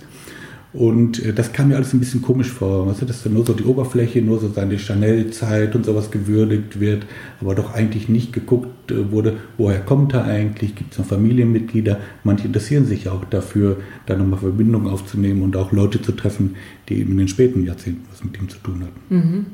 Und 0.73 1.23
äh, 1.25 1.33
das 1.33 1.53
kam 1.53 1.69
mir 1.69 1.75
alles 1.75 1.93
ein 1.93 1.99
bisschen 1.99 2.21
komisch 2.21 2.51
vor, 2.51 2.87
weißt 2.87 3.01
du, 3.01 3.05
dass 3.05 3.23
dann 3.23 3.33
nur 3.33 3.45
so 3.45 3.53
die 3.53 3.63
Oberfläche, 3.63 4.21
nur 4.21 4.39
so 4.39 4.49
seine 4.49 4.77
Chanel-Zeit 4.77 5.75
und 5.75 5.85
sowas 5.85 6.11
gewürdigt 6.11 6.79
wird, 6.79 7.05
aber 7.39 7.55
doch 7.55 7.73
eigentlich 7.73 8.09
nicht 8.09 8.33
geguckt 8.33 8.91
äh, 8.91 9.11
wurde, 9.11 9.37
woher 9.57 9.79
kommt 9.79 10.13
er 10.13 10.25
eigentlich, 10.25 10.75
gibt 10.75 10.93
es 10.93 10.99
noch 10.99 11.05
Familienmitglieder. 11.05 11.99
Manche 12.23 12.47
interessieren 12.47 12.85
sich 12.85 13.07
auch 13.07 13.23
dafür, 13.25 13.77
da 14.05 14.15
nochmal 14.15 14.39
Verbindungen 14.39 14.91
aufzunehmen 14.91 15.41
und 15.41 15.55
auch 15.55 15.71
Leute 15.71 16.01
zu 16.01 16.11
treffen, 16.11 16.55
die 16.89 16.99
eben 16.99 17.13
in 17.13 17.17
den 17.17 17.27
späten 17.27 17.65
Jahrzehnten 17.65 18.05
was 18.11 18.23
mit 18.23 18.37
ihm 18.37 18.49
zu 18.49 18.57
tun 18.59 18.83
hatten. 18.83 19.15
Mhm. 19.15 19.45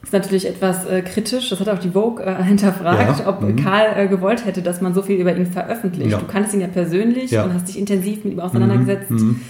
Das 0.00 0.10
ist 0.10 0.12
natürlich 0.12 0.46
etwas 0.46 0.86
äh, 0.86 1.02
kritisch, 1.02 1.50
das 1.50 1.58
hat 1.58 1.68
auch 1.68 1.78
die 1.78 1.90
Vogue 1.90 2.24
äh, 2.24 2.42
hinterfragt, 2.44 3.20
ja. 3.20 3.28
ob 3.28 3.42
mhm. 3.42 3.56
Karl 3.56 3.94
äh, 3.96 4.08
gewollt 4.08 4.44
hätte, 4.44 4.60
dass 4.60 4.82
man 4.82 4.92
so 4.92 5.02
viel 5.02 5.16
über 5.16 5.34
ihn 5.34 5.46
veröffentlicht. 5.46 6.12
Ja. 6.12 6.18
Du 6.18 6.26
kannst 6.26 6.52
ihn 6.52 6.60
ja 6.60 6.68
persönlich 6.68 7.30
ja. 7.30 7.44
und 7.44 7.54
hast 7.54 7.68
dich 7.68 7.78
intensiv 7.78 8.24
mit 8.24 8.34
ihm 8.34 8.40
auseinandergesetzt. 8.40 9.10
Mhm. 9.10 9.40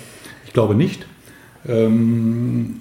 Ich 0.49 0.55
glaube 0.55 0.75
nicht. 0.75 1.07
Ähm, 1.67 2.77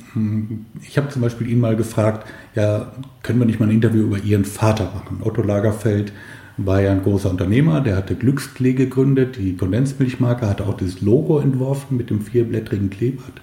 ich 0.82 0.98
habe 0.98 1.10
zum 1.10 1.22
Beispiel 1.22 1.50
ihn 1.50 1.60
mal 1.60 1.76
gefragt, 1.76 2.26
ja, 2.56 2.94
können 3.24 3.40
wir 3.40 3.46
nicht 3.46 3.60
mal 3.60 3.66
ein 3.68 3.76
Interview 3.76 4.04
über 4.04 4.20
Ihren 4.20 4.46
Vater 4.46 4.86
machen? 4.86 5.20
Otto 5.22 5.42
Lagerfeld 5.42 6.14
war 6.56 6.82
ja 6.82 6.94
ein 6.94 7.04
großer 7.04 7.30
Unternehmer, 7.30 7.82
der 7.82 7.98
hatte 7.98 8.16
Glücksklee 8.16 8.72
gegründet, 8.72 9.36
die 9.38 9.58
Kondensmilchmarke, 9.58 10.48
hatte 10.48 10.66
auch 10.66 10.78
das 10.78 11.02
Logo 11.02 11.40
entworfen 11.40 11.98
mit 11.98 12.10
dem 12.10 12.22
vierblättrigen 12.22 12.90
Kleeblatt 12.90 13.42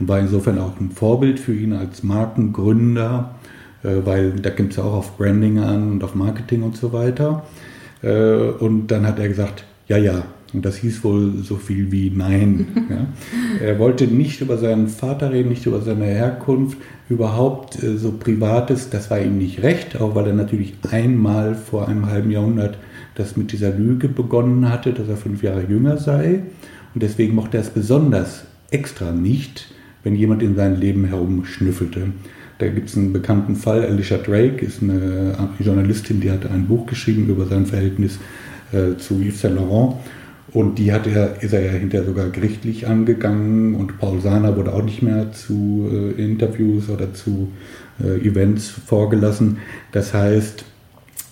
und 0.00 0.08
war 0.08 0.18
insofern 0.18 0.58
auch 0.58 0.80
ein 0.80 0.90
Vorbild 0.90 1.38
für 1.38 1.52
ihn 1.52 1.74
als 1.74 2.02
Markengründer, 2.02 3.34
äh, 3.82 3.96
weil 4.02 4.30
da 4.32 4.48
gibt 4.48 4.70
es 4.70 4.78
ja 4.78 4.84
auch 4.84 4.94
auf 4.94 5.18
Branding 5.18 5.58
an 5.58 5.92
und 5.92 6.02
auf 6.02 6.14
Marketing 6.14 6.62
und 6.62 6.74
so 6.74 6.94
weiter. 6.94 7.44
Äh, 8.00 8.34
und 8.60 8.86
dann 8.86 9.06
hat 9.06 9.18
er 9.18 9.28
gesagt, 9.28 9.64
ja, 9.88 9.98
ja, 9.98 10.24
und 10.52 10.64
das 10.64 10.76
hieß 10.76 11.04
wohl 11.04 11.42
so 11.42 11.56
viel 11.56 11.92
wie 11.92 12.10
Nein. 12.10 12.68
Ja. 12.88 13.06
Er 13.64 13.78
wollte 13.78 14.06
nicht 14.06 14.40
über 14.40 14.56
seinen 14.56 14.88
Vater 14.88 15.30
reden, 15.30 15.50
nicht 15.50 15.66
über 15.66 15.82
seine 15.82 16.06
Herkunft, 16.06 16.78
überhaupt 17.10 17.82
äh, 17.82 17.98
so 17.98 18.12
Privates, 18.12 18.88
das 18.88 19.10
war 19.10 19.20
ihm 19.20 19.36
nicht 19.36 19.62
recht, 19.62 20.00
auch 20.00 20.14
weil 20.14 20.28
er 20.28 20.32
natürlich 20.32 20.74
einmal 20.90 21.54
vor 21.54 21.88
einem 21.88 22.06
halben 22.06 22.30
Jahrhundert 22.30 22.78
das 23.14 23.36
mit 23.36 23.52
dieser 23.52 23.70
Lüge 23.70 24.08
begonnen 24.08 24.70
hatte, 24.70 24.92
dass 24.92 25.08
er 25.08 25.16
fünf 25.16 25.42
Jahre 25.42 25.64
jünger 25.68 25.98
sei. 25.98 26.42
Und 26.94 27.02
deswegen 27.02 27.34
mochte 27.34 27.58
er 27.58 27.62
es 27.62 27.70
besonders 27.70 28.44
extra 28.70 29.12
nicht, 29.12 29.66
wenn 30.02 30.14
jemand 30.14 30.42
in 30.42 30.54
sein 30.54 30.80
Leben 30.80 31.04
herumschnüffelte. 31.04 32.08
Da 32.58 32.68
gibt 32.68 32.88
es 32.88 32.96
einen 32.96 33.12
bekannten 33.12 33.56
Fall, 33.56 33.84
Alicia 33.84 34.18
Drake 34.18 34.64
ist 34.64 34.82
eine 34.82 35.50
Journalistin, 35.58 36.20
die 36.20 36.30
hat 36.30 36.46
ein 36.50 36.66
Buch 36.66 36.86
geschrieben 36.86 37.28
über 37.28 37.46
sein 37.46 37.66
Verhältnis 37.66 38.18
äh, 38.72 38.96
zu 38.96 39.20
Yves 39.20 39.42
Saint 39.42 39.56
Laurent 39.56 39.96
und 40.52 40.78
die 40.78 40.92
hat 40.92 41.06
er, 41.06 41.42
ist 41.42 41.52
er 41.52 41.64
ja 41.64 41.72
hinterher 41.72 42.06
sogar 42.06 42.30
gerichtlich 42.30 42.86
angegangen 42.86 43.74
und 43.74 43.98
Paul 43.98 44.20
Sahner 44.20 44.56
wurde 44.56 44.72
auch 44.72 44.82
nicht 44.82 45.02
mehr 45.02 45.32
zu 45.32 45.88
äh, 45.92 46.22
Interviews 46.22 46.88
oder 46.88 47.12
zu 47.12 47.52
äh, 48.02 48.26
Events 48.26 48.68
vorgelassen. 48.68 49.58
Das 49.92 50.14
heißt, 50.14 50.64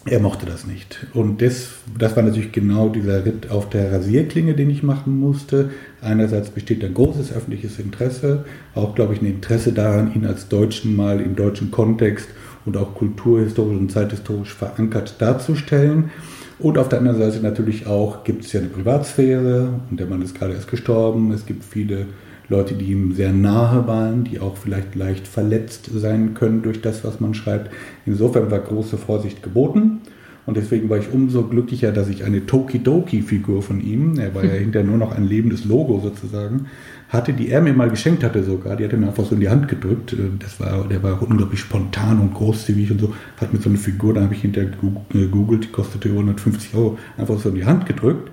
er 0.08 0.20
mochte 0.20 0.46
das 0.46 0.66
nicht. 0.66 1.06
Und 1.14 1.42
das, 1.42 1.70
das 1.98 2.14
war 2.14 2.22
natürlich 2.22 2.52
genau 2.52 2.88
dieser 2.88 3.24
Ritt 3.24 3.50
auf 3.50 3.68
der 3.68 3.90
Rasierklinge, 3.92 4.54
den 4.54 4.70
ich 4.70 4.82
machen 4.84 5.18
musste. 5.18 5.70
Einerseits 6.00 6.50
besteht 6.50 6.84
ein 6.84 6.94
großes 6.94 7.32
öffentliches 7.32 7.80
Interesse, 7.80 8.44
auch 8.74 8.94
glaube 8.94 9.14
ich 9.14 9.22
ein 9.22 9.26
Interesse 9.26 9.72
daran, 9.72 10.14
ihn 10.14 10.24
als 10.24 10.48
Deutschen 10.48 10.94
mal 10.94 11.20
im 11.20 11.34
deutschen 11.34 11.72
Kontext 11.72 12.28
und 12.64 12.76
auch 12.76 12.94
kulturhistorisch 12.94 13.76
und 13.76 13.90
zeithistorisch 13.90 14.54
verankert 14.54 15.16
darzustellen. 15.18 16.10
Und 16.58 16.78
auf 16.78 16.88
der 16.88 17.00
anderen 17.00 17.18
Seite 17.18 17.42
natürlich 17.42 17.86
auch 17.86 18.24
gibt 18.24 18.44
es 18.44 18.52
ja 18.52 18.60
eine 18.60 18.70
Privatsphäre 18.70 19.68
und 19.90 20.00
der 20.00 20.06
Mann 20.06 20.22
ist 20.22 20.34
gerade 20.34 20.54
erst 20.54 20.68
gestorben. 20.68 21.30
Es 21.32 21.44
gibt 21.44 21.64
viele 21.64 22.06
Leute, 22.48 22.74
die 22.74 22.86
ihm 22.92 23.12
sehr 23.12 23.32
nahe 23.32 23.86
waren, 23.86 24.24
die 24.24 24.40
auch 24.40 24.56
vielleicht 24.56 24.94
leicht 24.94 25.26
verletzt 25.26 25.90
sein 25.92 26.34
können 26.34 26.62
durch 26.62 26.80
das, 26.80 27.04
was 27.04 27.20
man 27.20 27.34
schreibt. 27.34 27.70
Insofern 28.06 28.50
war 28.50 28.60
große 28.60 28.96
Vorsicht 28.96 29.42
geboten. 29.42 30.00
Und 30.46 30.56
deswegen 30.56 30.88
war 30.88 30.98
ich 30.98 31.12
umso 31.12 31.42
glücklicher, 31.42 31.90
dass 31.90 32.08
ich 32.08 32.24
eine 32.24 32.46
Tokidoki-Figur 32.46 33.62
von 33.62 33.80
ihm, 33.80 34.18
er 34.18 34.34
war 34.34 34.44
ja 34.44 34.52
hinterher 34.54 34.86
nur 34.86 34.96
noch 34.96 35.12
ein 35.12 35.24
lebendes 35.24 35.64
Logo 35.64 36.00
sozusagen, 36.00 36.66
hatte, 37.08 37.32
die 37.32 37.48
er 37.50 37.60
mir 37.60 37.72
mal 37.72 37.90
geschenkt 37.90 38.24
hatte 38.24 38.42
sogar. 38.44 38.76
Die 38.76 38.84
hat 38.84 38.92
er 38.92 38.98
mir 38.98 39.08
einfach 39.08 39.24
so 39.24 39.34
in 39.34 39.40
die 39.40 39.48
Hand 39.48 39.68
gedrückt. 39.68 40.12
Äh, 40.12 40.30
das 40.38 40.60
war, 40.60 40.86
der 40.88 41.02
war 41.02 41.20
unglaublich 41.20 41.60
spontan 41.60 42.20
und 42.20 42.34
großzügig 42.34 42.92
und 42.92 43.00
so. 43.00 43.14
Hat 43.40 43.52
mir 43.52 43.60
so 43.60 43.68
eine 43.68 43.78
Figur, 43.78 44.14
da 44.14 44.22
habe 44.22 44.34
ich 44.34 44.42
hinterher 44.42 44.70
gegoogelt, 45.10 45.64
die 45.64 45.68
kostete 45.68 46.08
150 46.10 46.74
Euro, 46.74 46.98
einfach 47.16 47.38
so 47.38 47.48
in 47.48 47.56
die 47.56 47.64
Hand 47.64 47.86
gedrückt. 47.86 48.30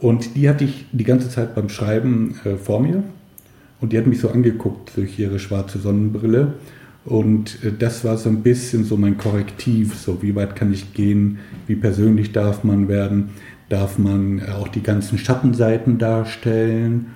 Und 0.00 0.36
die 0.36 0.48
hatte 0.48 0.64
ich 0.64 0.86
die 0.92 1.04
ganze 1.04 1.28
Zeit 1.28 1.54
beim 1.54 1.68
Schreiben 1.68 2.36
äh, 2.44 2.56
vor 2.56 2.80
mir. 2.80 3.02
Und 3.80 3.92
die 3.92 3.98
hat 3.98 4.06
mich 4.06 4.20
so 4.20 4.30
angeguckt 4.30 4.96
durch 4.96 5.18
ihre 5.18 5.38
schwarze 5.38 5.78
Sonnenbrille. 5.78 6.54
Und 7.04 7.62
äh, 7.62 7.72
das 7.78 8.04
war 8.04 8.16
so 8.16 8.28
ein 8.28 8.42
bisschen 8.42 8.84
so 8.84 8.96
mein 8.96 9.18
Korrektiv, 9.18 9.94
so 9.94 10.22
wie 10.22 10.34
weit 10.34 10.56
kann 10.56 10.72
ich 10.72 10.94
gehen, 10.94 11.38
wie 11.66 11.76
persönlich 11.76 12.32
darf 12.32 12.64
man 12.64 12.88
werden, 12.88 13.30
darf 13.68 13.98
man 13.98 14.42
auch 14.48 14.68
die 14.68 14.82
ganzen 14.82 15.18
Schattenseiten 15.18 15.98
darstellen 15.98 17.06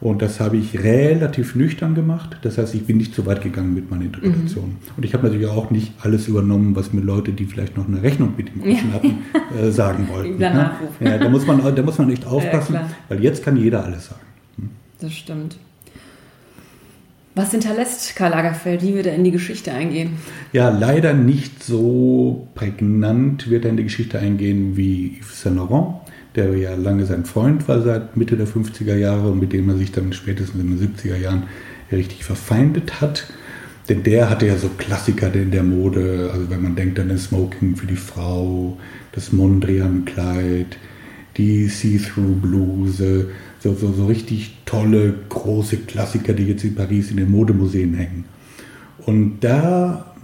Und 0.00 0.22
das 0.22 0.38
habe 0.38 0.56
ich 0.56 0.78
relativ 0.78 1.56
nüchtern 1.56 1.94
gemacht. 1.94 2.38
Das 2.42 2.56
heißt, 2.56 2.74
ich 2.74 2.84
bin 2.86 2.98
nicht 2.98 3.14
so 3.14 3.26
weit 3.26 3.42
gegangen 3.42 3.74
mit 3.74 3.90
meiner 3.90 4.04
Interpretation. 4.04 4.66
Mhm. 4.66 4.76
Und 4.96 5.04
ich 5.04 5.12
habe 5.12 5.26
natürlich 5.26 5.48
auch 5.48 5.70
nicht 5.70 5.92
alles 6.00 6.28
übernommen, 6.28 6.76
was 6.76 6.92
mir 6.92 7.00
Leute, 7.00 7.32
die 7.32 7.46
vielleicht 7.46 7.76
noch 7.76 7.88
eine 7.88 8.02
Rechnung 8.02 8.34
mit 8.36 8.48
dem 8.48 8.60
Kunden 8.62 8.92
hatten, 8.92 9.18
äh, 9.60 9.70
sagen 9.70 10.08
wollten. 10.08 10.38
Ne? 10.38 10.70
Ja, 11.00 11.18
da, 11.18 11.28
muss 11.28 11.46
man, 11.46 11.74
da 11.74 11.82
muss 11.82 11.98
man 11.98 12.10
echt 12.10 12.26
aufpassen, 12.26 12.74
ja, 12.74 12.88
weil 13.08 13.22
jetzt 13.22 13.42
kann 13.42 13.56
jeder 13.56 13.84
alles 13.84 14.06
sagen. 14.06 14.20
Hm? 14.56 14.68
Das 15.00 15.12
stimmt. 15.12 15.56
Was 17.38 17.52
hinterlässt 17.52 18.16
Karl 18.16 18.32
Lagerfeld? 18.32 18.82
Wie 18.82 18.94
wird 18.94 19.06
er 19.06 19.14
in 19.14 19.22
die 19.22 19.30
Geschichte 19.30 19.72
eingehen? 19.72 20.16
Ja, 20.52 20.70
leider 20.70 21.14
nicht 21.14 21.62
so 21.62 22.48
prägnant 22.56 23.48
wird 23.48 23.64
er 23.64 23.70
in 23.70 23.76
die 23.76 23.84
Geschichte 23.84 24.18
eingehen 24.18 24.76
wie 24.76 25.18
Yves 25.20 25.42
Saint 25.42 25.56
Laurent 25.56 25.94
der 26.34 26.56
ja 26.56 26.74
lange 26.74 27.06
sein 27.06 27.24
Freund 27.24 27.68
war 27.68 27.82
seit 27.82 28.16
Mitte 28.16 28.36
der 28.36 28.46
50er 28.46 28.96
Jahre 28.96 29.30
und 29.30 29.40
mit 29.40 29.52
dem 29.52 29.68
er 29.68 29.76
sich 29.76 29.92
dann 29.92 30.12
spätestens 30.12 30.60
in 30.60 30.76
den 30.76 30.94
70er 30.94 31.16
Jahren 31.16 31.44
richtig 31.90 32.24
verfeindet 32.24 33.00
hat. 33.00 33.26
Denn 33.88 34.02
der 34.02 34.28
hatte 34.28 34.46
ja 34.46 34.56
so 34.56 34.68
Klassiker 34.76 35.34
in 35.34 35.50
der 35.50 35.62
Mode, 35.62 36.30
also 36.32 36.50
wenn 36.50 36.62
man 36.62 36.76
denkt 36.76 37.00
an 37.00 37.08
den 37.08 37.18
Smoking 37.18 37.76
für 37.76 37.86
die 37.86 37.96
Frau, 37.96 38.78
das 39.12 39.32
Mondrian-Kleid, 39.32 40.76
die 41.38 41.66
See-Through-Bluse, 41.66 43.30
so, 43.60 43.74
so, 43.74 43.92
so 43.92 44.06
richtig 44.06 44.56
tolle, 44.64 45.14
große 45.28 45.78
Klassiker, 45.78 46.32
die 46.32 46.44
jetzt 46.44 46.64
in 46.64 46.74
Paris 46.74 47.10
in 47.10 47.16
den 47.16 47.30
Modemuseen 47.30 47.94
hängen. 47.94 48.24
Und 49.06 49.40
da 49.40 50.14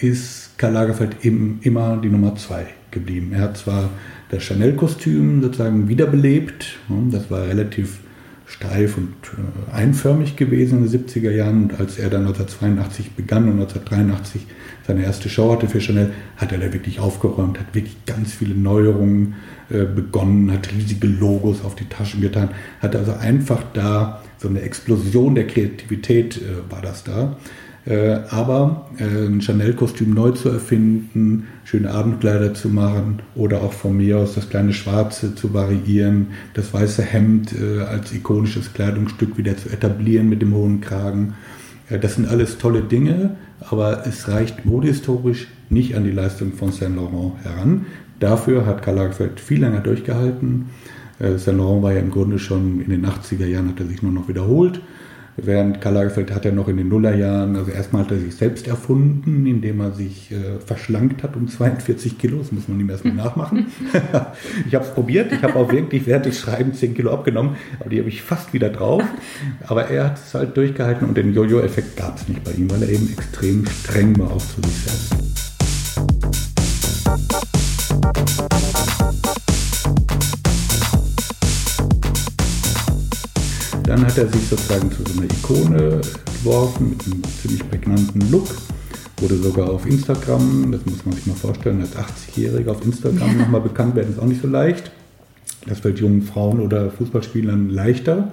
ist 0.00 0.58
Karl 0.58 0.72
Lagerfeld 0.72 1.24
eben 1.24 1.60
immer 1.62 1.96
die 1.96 2.08
Nummer 2.08 2.36
zwei 2.36 2.66
geblieben. 2.90 3.32
Er 3.32 3.42
hat 3.42 3.56
zwar 3.56 3.90
das 4.30 4.42
Chanel-Kostüm 4.42 5.42
sozusagen 5.42 5.88
wiederbelebt. 5.88 6.78
Das 7.10 7.30
war 7.30 7.46
relativ 7.46 8.00
steif 8.52 8.96
und 8.96 9.14
äh, 9.36 9.74
einförmig 9.74 10.36
gewesen 10.36 10.84
in 10.84 10.90
den 10.90 11.06
70er 11.06 11.30
Jahren. 11.30 11.64
Und 11.64 11.80
als 11.80 11.98
er 11.98 12.10
dann 12.10 12.26
1982 12.26 13.12
begann 13.12 13.44
und 13.44 13.60
1983 13.60 14.46
seine 14.86 15.04
erste 15.04 15.28
Show 15.28 15.52
hatte 15.52 15.68
für 15.68 15.80
Chanel, 15.80 16.12
hat 16.36 16.52
er 16.52 16.58
da 16.58 16.72
wirklich 16.72 17.00
aufgeräumt, 17.00 17.58
hat 17.58 17.74
wirklich 17.74 18.04
ganz 18.04 18.32
viele 18.32 18.54
Neuerungen 18.54 19.34
äh, 19.70 19.84
begonnen, 19.84 20.50
hat 20.52 20.72
riesige 20.72 21.06
Logos 21.06 21.64
auf 21.64 21.74
die 21.74 21.88
Taschen 21.88 22.20
getan, 22.20 22.50
hat 22.80 22.96
also 22.96 23.12
einfach 23.12 23.62
da 23.74 24.22
so 24.38 24.48
eine 24.48 24.60
Explosion 24.60 25.34
der 25.34 25.46
Kreativität 25.46 26.38
äh, 26.38 26.70
war 26.70 26.82
das 26.82 27.04
da. 27.04 27.36
Äh, 27.84 28.20
aber 28.30 28.86
äh, 28.98 29.26
ein 29.26 29.40
Chanel-Kostüm 29.40 30.14
neu 30.14 30.30
zu 30.30 30.48
erfinden, 30.50 31.48
schöne 31.64 31.90
Abendkleider 31.90 32.54
zu 32.54 32.68
machen 32.68 33.22
oder 33.34 33.60
auch 33.62 33.72
von 33.72 33.96
mir 33.96 34.18
aus 34.18 34.36
das 34.36 34.48
kleine 34.48 34.72
Schwarze 34.72 35.34
zu 35.34 35.52
variieren, 35.52 36.28
das 36.54 36.72
weiße 36.72 37.02
Hemd 37.02 37.52
äh, 37.52 37.80
als 37.80 38.12
ikonisches 38.12 38.72
Kleidungsstück 38.72 39.36
wieder 39.36 39.56
zu 39.56 39.68
etablieren 39.68 40.28
mit 40.28 40.42
dem 40.42 40.54
hohen 40.54 40.80
Kragen. 40.80 41.34
das 41.88 42.14
sind 42.14 42.28
alles 42.28 42.58
tolle 42.58 42.82
Dinge, 42.82 43.36
aber 43.60 44.06
es 44.06 44.28
reicht 44.28 44.64
modehistorisch 44.64 45.48
nicht 45.68 45.96
an 45.96 46.04
die 46.04 46.12
Leistung 46.12 46.52
von 46.52 46.70
Saint 46.70 46.94
Laurent 46.94 47.34
heran. 47.42 47.86
Dafür 48.20 48.64
hat 48.64 48.82
Karl 48.82 48.96
Lagerfeld 48.96 49.40
viel 49.40 49.60
länger 49.60 49.80
durchgehalten. 49.80 50.66
Saint 51.18 51.58
Laurent 51.58 51.82
war 51.82 51.92
ja 51.92 51.98
im 51.98 52.10
Grunde 52.10 52.38
schon 52.38 52.80
in 52.80 52.90
den 52.90 53.04
80er 53.04 53.46
Jahren, 53.46 53.68
hat 53.68 53.80
er 53.80 53.86
sich 53.86 54.02
nur 54.02 54.12
noch 54.12 54.28
wiederholt. 54.28 54.80
Während 55.36 55.80
Karl 55.80 55.94
Lagerfeld 55.94 56.30
hat 56.34 56.44
er 56.44 56.52
noch 56.52 56.68
in 56.68 56.76
den 56.76 56.88
Nullerjahren, 56.88 57.56
also 57.56 57.70
erstmal 57.70 58.04
hat 58.04 58.10
er 58.10 58.18
sich 58.18 58.36
selbst 58.36 58.68
erfunden, 58.68 59.46
indem 59.46 59.80
er 59.80 59.92
sich 59.92 60.30
äh, 60.30 60.60
verschlankt 60.64 61.22
hat 61.22 61.36
um 61.36 61.48
42 61.48 62.18
Kilo. 62.18 62.36
Das 62.38 62.52
muss 62.52 62.68
man 62.68 62.78
ihm 62.78 62.90
erstmal 62.90 63.14
nachmachen. 63.14 63.68
ich 64.66 64.74
habe 64.74 64.84
es 64.84 64.90
probiert. 64.92 65.32
Ich 65.32 65.42
habe 65.42 65.56
auch 65.56 65.72
wirklich 65.72 66.06
während 66.06 66.26
des 66.26 66.38
Schreibens 66.38 66.80
10 66.80 66.94
Kilo 66.94 67.12
abgenommen, 67.12 67.56
aber 67.80 67.88
die 67.88 67.98
habe 67.98 68.10
ich 68.10 68.20
fast 68.20 68.52
wieder 68.52 68.68
drauf. 68.68 69.02
Aber 69.66 69.86
er 69.88 70.04
hat 70.04 70.18
es 70.18 70.34
halt 70.34 70.54
durchgehalten 70.56 71.08
und 71.08 71.16
den 71.16 71.32
Jojo-Effekt 71.32 71.96
gab 71.96 72.18
es 72.18 72.28
nicht 72.28 72.44
bei 72.44 72.52
ihm, 72.52 72.70
weil 72.70 72.82
er 72.82 72.90
eben 72.90 73.08
extrem 73.10 73.64
streng 73.66 74.18
war 74.18 74.32
auch 74.32 74.38
zu 74.38 74.60
sich 74.60 74.76
selbst. 74.82 75.32
Dann 83.92 84.06
hat 84.06 84.16
er 84.16 84.26
sich 84.26 84.48
sozusagen 84.48 84.90
zu 84.90 85.02
so 85.04 85.20
einer 85.20 85.30
Ikone 85.30 86.00
geworfen 86.38 86.88
mit 86.88 87.04
einem 87.04 87.22
ziemlich 87.42 87.68
prägnanten 87.68 88.22
Look. 88.30 88.48
Wurde 89.18 89.36
sogar 89.36 89.68
auf 89.68 89.84
Instagram, 89.84 90.72
das 90.72 90.86
muss 90.86 91.04
man 91.04 91.14
sich 91.14 91.26
mal 91.26 91.34
vorstellen, 91.34 91.82
als 91.82 91.94
80-Jähriger 91.94 92.70
auf 92.70 92.82
Instagram 92.86 93.28
ja. 93.28 93.42
nochmal 93.42 93.60
bekannt 93.60 93.94
werden, 93.94 94.10
ist 94.10 94.18
auch 94.18 94.24
nicht 94.24 94.40
so 94.40 94.48
leicht. 94.48 94.90
Das 95.66 95.80
fällt 95.80 95.98
jungen 95.98 96.22
Frauen 96.22 96.60
oder 96.60 96.90
Fußballspielern 96.90 97.68
leichter. 97.68 98.32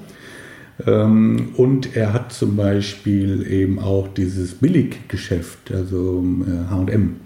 Ähm, 0.88 1.50
und 1.58 1.94
er 1.94 2.14
hat 2.14 2.32
zum 2.32 2.56
Beispiel 2.56 3.46
eben 3.46 3.80
auch 3.80 4.08
dieses 4.08 4.54
Billiggeschäft, 4.54 5.74
also 5.74 6.24
HM, 6.70 7.18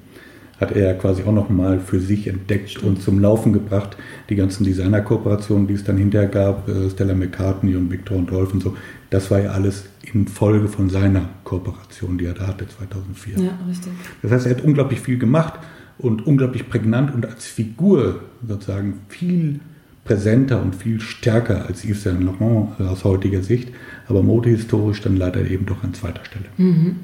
hat 0.59 0.71
er 0.71 0.93
quasi 0.93 1.23
auch 1.23 1.33
nochmal 1.33 1.79
für 1.79 1.99
sich 1.99 2.27
entdeckt 2.27 2.71
Stimmt. 2.71 2.85
und 2.85 3.01
zum 3.01 3.19
Laufen 3.19 3.53
gebracht. 3.53 3.97
Die 4.29 4.35
ganzen 4.35 4.63
Designer-Kooperationen, 4.63 5.67
die 5.67 5.73
es 5.73 5.83
dann 5.83 5.97
hinterher 5.97 6.29
gab, 6.29 6.67
äh, 6.69 6.89
Stella 6.89 7.13
McCartney 7.13 7.75
und 7.75 7.91
Victor 7.91 8.17
und 8.17 8.31
Rolf 8.31 8.53
und 8.53 8.61
so, 8.61 8.75
das 9.09 9.29
war 9.31 9.41
ja 9.41 9.51
alles 9.51 9.85
in 10.13 10.27
Folge 10.27 10.67
von 10.67 10.89
seiner 10.89 11.29
Kooperation, 11.43 12.17
die 12.17 12.25
er 12.25 12.33
da 12.33 12.47
hatte 12.47 12.67
2004. 12.67 13.39
Ja, 13.39 13.57
richtig. 13.67 13.91
Das 14.21 14.31
heißt, 14.31 14.45
er 14.45 14.55
hat 14.55 14.63
unglaublich 14.63 14.99
viel 14.99 15.17
gemacht 15.17 15.59
und 15.97 16.25
unglaublich 16.25 16.69
prägnant 16.69 17.13
und 17.13 17.25
als 17.25 17.45
Figur 17.45 18.21
sozusagen 18.47 19.01
viel 19.09 19.59
präsenter 20.05 20.61
und 20.61 20.75
viel 20.75 20.99
stärker 20.99 21.65
als 21.67 21.85
Yves 21.85 22.03
Saint 22.03 22.23
Laurent 22.23 22.79
äh, 22.79 22.83
aus 22.83 23.03
heutiger 23.03 23.41
Sicht, 23.41 23.69
aber 24.07 24.21
modehistorisch 24.21 25.01
dann 25.01 25.15
leider 25.15 25.45
eben 25.45 25.65
doch 25.65 25.83
an 25.83 25.93
zweiter 25.93 26.25
Stelle. 26.25 26.45
Mhm. 26.57 26.95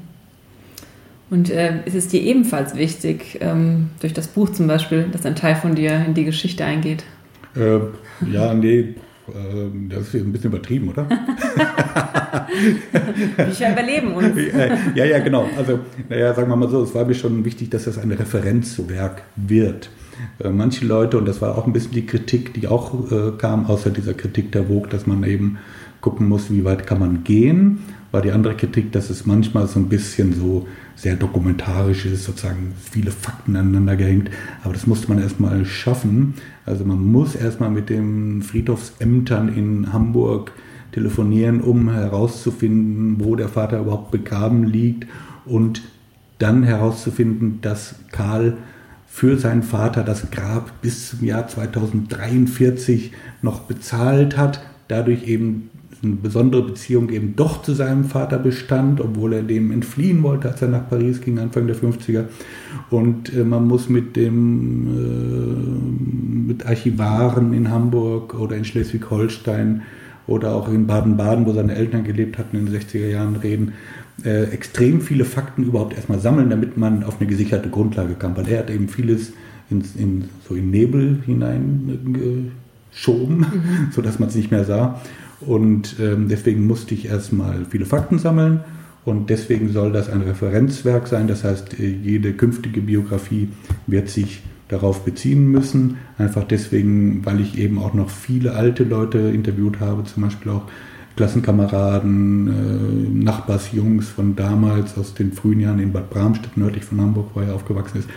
Und 1.30 1.48
äh, 1.48 1.84
ist 1.84 1.94
es 1.94 2.08
dir 2.08 2.20
ebenfalls 2.20 2.76
wichtig, 2.76 3.38
ähm, 3.40 3.90
durch 4.00 4.12
das 4.12 4.28
Buch 4.28 4.50
zum 4.50 4.66
Beispiel, 4.66 5.06
dass 5.12 5.24
ein 5.24 5.36
Teil 5.36 5.54
von 5.54 5.76
dir 5.76 6.04
in 6.04 6.14
die 6.14 6.24
Geschichte 6.24 6.64
eingeht? 6.64 7.04
Äh, 7.54 7.78
ja, 8.32 8.52
nee, 8.52 8.80
äh, 8.80 8.94
das 9.88 10.12
ist 10.12 10.14
ein 10.14 10.32
bisschen 10.32 10.50
übertrieben, 10.50 10.88
oder? 10.88 11.04
Bücher 13.36 13.72
überleben 13.72 14.14
uns. 14.14 14.36
ja, 14.94 15.04
ja, 15.04 15.18
genau. 15.20 15.48
Also, 15.56 15.78
naja, 16.08 16.34
sagen 16.34 16.48
wir 16.48 16.56
mal 16.56 16.68
so, 16.68 16.82
es 16.82 16.94
war 16.94 17.04
mir 17.04 17.14
schon 17.14 17.44
wichtig, 17.44 17.70
dass 17.70 17.84
das 17.84 17.98
ein 17.98 18.10
Referenzwerk 18.10 19.22
wird. 19.36 19.90
Äh, 20.42 20.50
manche 20.50 20.84
Leute, 20.84 21.16
und 21.16 21.26
das 21.26 21.40
war 21.40 21.56
auch 21.56 21.66
ein 21.66 21.72
bisschen 21.72 21.92
die 21.92 22.06
Kritik, 22.06 22.54
die 22.54 22.66
auch 22.66 23.10
äh, 23.10 23.32
kam, 23.38 23.66
außer 23.66 23.90
dieser 23.90 24.14
Kritik 24.14 24.52
der 24.52 24.64
Vogue, 24.64 24.88
dass 24.88 25.06
man 25.06 25.22
eben 25.24 25.58
gucken 26.00 26.28
muss, 26.28 26.50
wie 26.50 26.64
weit 26.64 26.86
kann 26.86 26.98
man 26.98 27.24
gehen, 27.24 27.80
war 28.12 28.22
die 28.22 28.32
andere 28.32 28.56
Kritik, 28.56 28.92
dass 28.92 29.10
es 29.10 29.26
manchmal 29.26 29.66
so 29.66 29.78
ein 29.78 29.88
bisschen 29.88 30.32
so 30.32 30.66
sehr 30.96 31.16
dokumentarisch 31.16 32.06
ist, 32.06 32.24
sozusagen 32.24 32.72
viele 32.90 33.10
Fakten 33.10 33.56
aneinander 33.56 33.96
gehängt. 33.96 34.30
Aber 34.62 34.72
das 34.74 34.86
musste 34.86 35.08
man 35.08 35.20
erstmal 35.20 35.64
schaffen. 35.64 36.34
Also 36.66 36.84
man 36.84 37.04
muss 37.04 37.34
erstmal 37.34 37.70
mit 37.70 37.88
den 37.88 38.42
Friedhofsämtern 38.42 39.48
in 39.48 39.92
Hamburg 39.92 40.52
telefonieren, 40.92 41.60
um 41.60 41.90
herauszufinden, 41.90 43.16
wo 43.24 43.36
der 43.36 43.48
Vater 43.48 43.80
überhaupt 43.80 44.10
begraben 44.10 44.64
liegt 44.64 45.06
und 45.44 45.82
dann 46.38 46.62
herauszufinden, 46.62 47.60
dass 47.60 47.96
Karl 48.10 48.56
für 49.06 49.38
seinen 49.38 49.62
Vater 49.62 50.02
das 50.02 50.30
Grab 50.30 50.80
bis 50.82 51.10
zum 51.10 51.24
Jahr 51.24 51.46
2043 51.46 53.12
noch 53.42 53.62
bezahlt 53.62 54.36
hat, 54.36 54.62
dadurch 54.88 55.24
eben 55.24 55.70
eine 56.02 56.14
besondere 56.14 56.62
Beziehung 56.62 57.10
eben 57.10 57.36
doch 57.36 57.62
zu 57.62 57.74
seinem 57.74 58.04
Vater 58.04 58.38
bestand, 58.38 59.00
obwohl 59.00 59.34
er 59.34 59.42
dem 59.42 59.70
entfliehen 59.70 60.22
wollte, 60.22 60.48
als 60.48 60.62
er 60.62 60.68
nach 60.68 60.88
Paris 60.88 61.20
ging, 61.20 61.38
Anfang 61.38 61.66
der 61.66 61.76
50er. 61.76 62.24
Und 62.90 63.34
äh, 63.34 63.44
man 63.44 63.66
muss 63.66 63.88
mit 63.88 64.16
dem 64.16 64.86
äh, 64.86 66.48
mit 66.48 66.66
Archivaren 66.66 67.52
in 67.52 67.70
Hamburg 67.70 68.34
oder 68.38 68.56
in 68.56 68.64
Schleswig-Holstein 68.64 69.82
oder 70.26 70.54
auch 70.54 70.68
in 70.68 70.86
Baden-Baden, 70.86 71.46
wo 71.46 71.52
seine 71.52 71.74
Eltern 71.74 72.04
gelebt 72.04 72.38
hatten 72.38 72.56
in 72.56 72.66
den 72.66 72.74
60er 72.74 73.08
Jahren, 73.08 73.36
reden, 73.36 73.72
äh, 74.24 74.44
extrem 74.44 75.00
viele 75.00 75.24
Fakten 75.24 75.64
überhaupt 75.64 75.94
erstmal 75.94 76.20
sammeln, 76.20 76.50
damit 76.50 76.76
man 76.76 77.04
auf 77.04 77.20
eine 77.20 77.28
gesicherte 77.28 77.68
Grundlage 77.68 78.14
kam, 78.14 78.36
weil 78.36 78.48
er 78.48 78.60
hat 78.60 78.70
eben 78.70 78.88
vieles 78.88 79.32
in, 79.70 79.82
in 79.96 80.24
so 80.48 80.54
in 80.54 80.70
Nebel 80.70 81.18
hineingeschoben, 82.92 83.38
mhm. 83.38 83.88
sodass 83.92 84.18
man 84.18 84.28
es 84.28 84.34
nicht 84.34 84.50
mehr 84.50 84.64
sah. 84.64 85.00
Und 85.40 85.96
ähm, 86.00 86.28
deswegen 86.28 86.66
musste 86.66 86.94
ich 86.94 87.06
erstmal 87.06 87.64
viele 87.68 87.86
Fakten 87.86 88.18
sammeln. 88.18 88.60
Und 89.04 89.30
deswegen 89.30 89.72
soll 89.72 89.92
das 89.92 90.10
ein 90.10 90.20
Referenzwerk 90.20 91.08
sein. 91.08 91.26
Das 91.26 91.44
heißt, 91.44 91.80
äh, 91.80 91.86
jede 91.86 92.34
künftige 92.34 92.82
Biografie 92.82 93.48
wird 93.86 94.10
sich 94.10 94.42
darauf 94.68 95.04
beziehen 95.04 95.50
müssen. 95.50 95.96
Einfach 96.18 96.44
deswegen, 96.44 97.24
weil 97.24 97.40
ich 97.40 97.58
eben 97.58 97.78
auch 97.78 97.94
noch 97.94 98.10
viele 98.10 98.52
alte 98.52 98.84
Leute 98.84 99.18
interviewt 99.18 99.80
habe, 99.80 100.04
zum 100.04 100.24
Beispiel 100.24 100.52
auch 100.52 100.64
Klassenkameraden, 101.16 102.48
äh, 102.48 103.24
Nachbarsjungs 103.24 104.08
von 104.08 104.36
damals 104.36 104.96
aus 104.96 105.14
den 105.14 105.32
frühen 105.32 105.60
Jahren 105.60 105.80
in 105.80 105.92
Bad 105.92 106.10
Bramstedt, 106.10 106.56
nördlich 106.56 106.84
von 106.84 107.00
Hamburg, 107.00 107.30
wo 107.34 107.40
er 107.40 107.54
aufgewachsen 107.54 107.98
ist, 107.98 108.08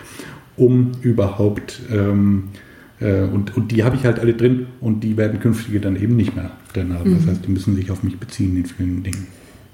um 0.58 0.92
überhaupt 1.02 1.82
ähm, 1.92 2.50
Äh, 2.54 2.73
und, 3.04 3.56
und 3.58 3.72
die 3.72 3.84
habe 3.84 3.96
ich 3.96 4.06
halt 4.06 4.20
alle 4.20 4.34
drin 4.34 4.68
und 4.80 5.04
die 5.04 5.18
werden 5.18 5.40
künftige 5.40 5.80
dann 5.80 5.96
eben 5.96 6.16
nicht 6.16 6.36
mehr 6.36 6.52
drin 6.74 6.94
haben. 6.94 7.14
Das 7.14 7.26
mhm. 7.26 7.30
heißt, 7.30 7.46
die 7.46 7.52
müssen 7.52 7.76
sich 7.76 7.92
auf 7.92 8.04
mich 8.04 8.18
beziehen 8.18 8.56
in 8.56 8.66
vielen 8.66 9.04
Dingen. 9.04 9.28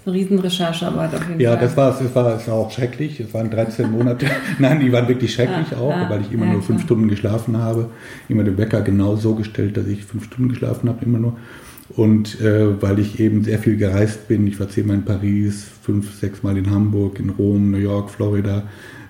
So 0.06 0.12
Riesenrecherchearbeit 0.12 1.14
auf 1.14 1.28
jeden 1.28 1.42
ja, 1.42 1.52
Fall. 1.52 1.62
Ja, 1.62 1.68
das 1.68 1.78
war 1.78 1.94
es. 1.94 2.02
Es 2.02 2.16
war, 2.16 2.36
es 2.38 2.48
war 2.48 2.56
auch 2.56 2.72
schrecklich. 2.72 3.20
Es 3.20 3.34
waren 3.34 3.50
13 3.50 3.92
Monate. 3.98 4.28
Nein, 4.58 4.80
die 4.80 4.92
waren 4.92 5.08
wirklich 5.08 5.34
schrecklich 5.34 5.72
ja, 5.72 5.78
auch, 5.78 5.92
ja, 5.92 6.10
weil 6.10 6.22
ich 6.22 6.32
immer 6.32 6.46
ja, 6.46 6.54
nur 6.54 6.62
fünf 6.62 6.82
Stunden 6.84 7.10
geschlafen 7.10 7.58
habe. 7.58 7.90
Immer 8.30 8.44
den 8.44 8.58
Wecker 8.58 8.82
genau 8.82 9.16
so 9.16 9.36
gestellt, 9.36 9.76
dass 9.78 9.88
ich 9.88 10.06
fünf 10.06 10.26
Stunden 10.26 10.50
geschlafen 10.50 10.88
habe, 10.90 11.04
immer 11.06 11.20
nur. 11.20 11.38
Und 11.96 12.40
äh, 12.40 12.82
weil 12.82 13.00
ich 13.00 13.20
eben 13.20 13.44
sehr 13.44 13.60
viel 13.60 13.76
gereist 13.76 14.28
bin, 14.28 14.46
ich 14.48 14.60
war 14.60 14.70
zehnmal 14.70 14.98
in 14.98 15.06
Paris, 15.06 15.66
fünf, 15.82 16.14
sechs 16.14 16.44
Mal 16.44 16.56
in 16.58 16.70
Hamburg, 16.70 17.20
in 17.20 17.32
Rom, 17.32 17.72
New 17.72 17.78
York, 17.78 18.12
Florida, 18.12 18.60
äh, 18.60 18.62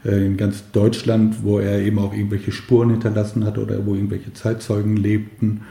in 0.04 0.38
ganz 0.38 0.72
Deutschland, 0.72 1.44
wo 1.44 1.60
er 1.60 1.80
eben 1.80 2.00
auch 2.00 2.14
irgendwelche 2.14 2.52
Spuren 2.52 2.92
hinterlassen 2.92 3.46
hat 3.46 3.58
oder 3.58 3.86
wo 3.86 3.96
irgendwelche 3.96 4.34
Zeitzeugen 4.34 4.96
lebten. 4.96 5.62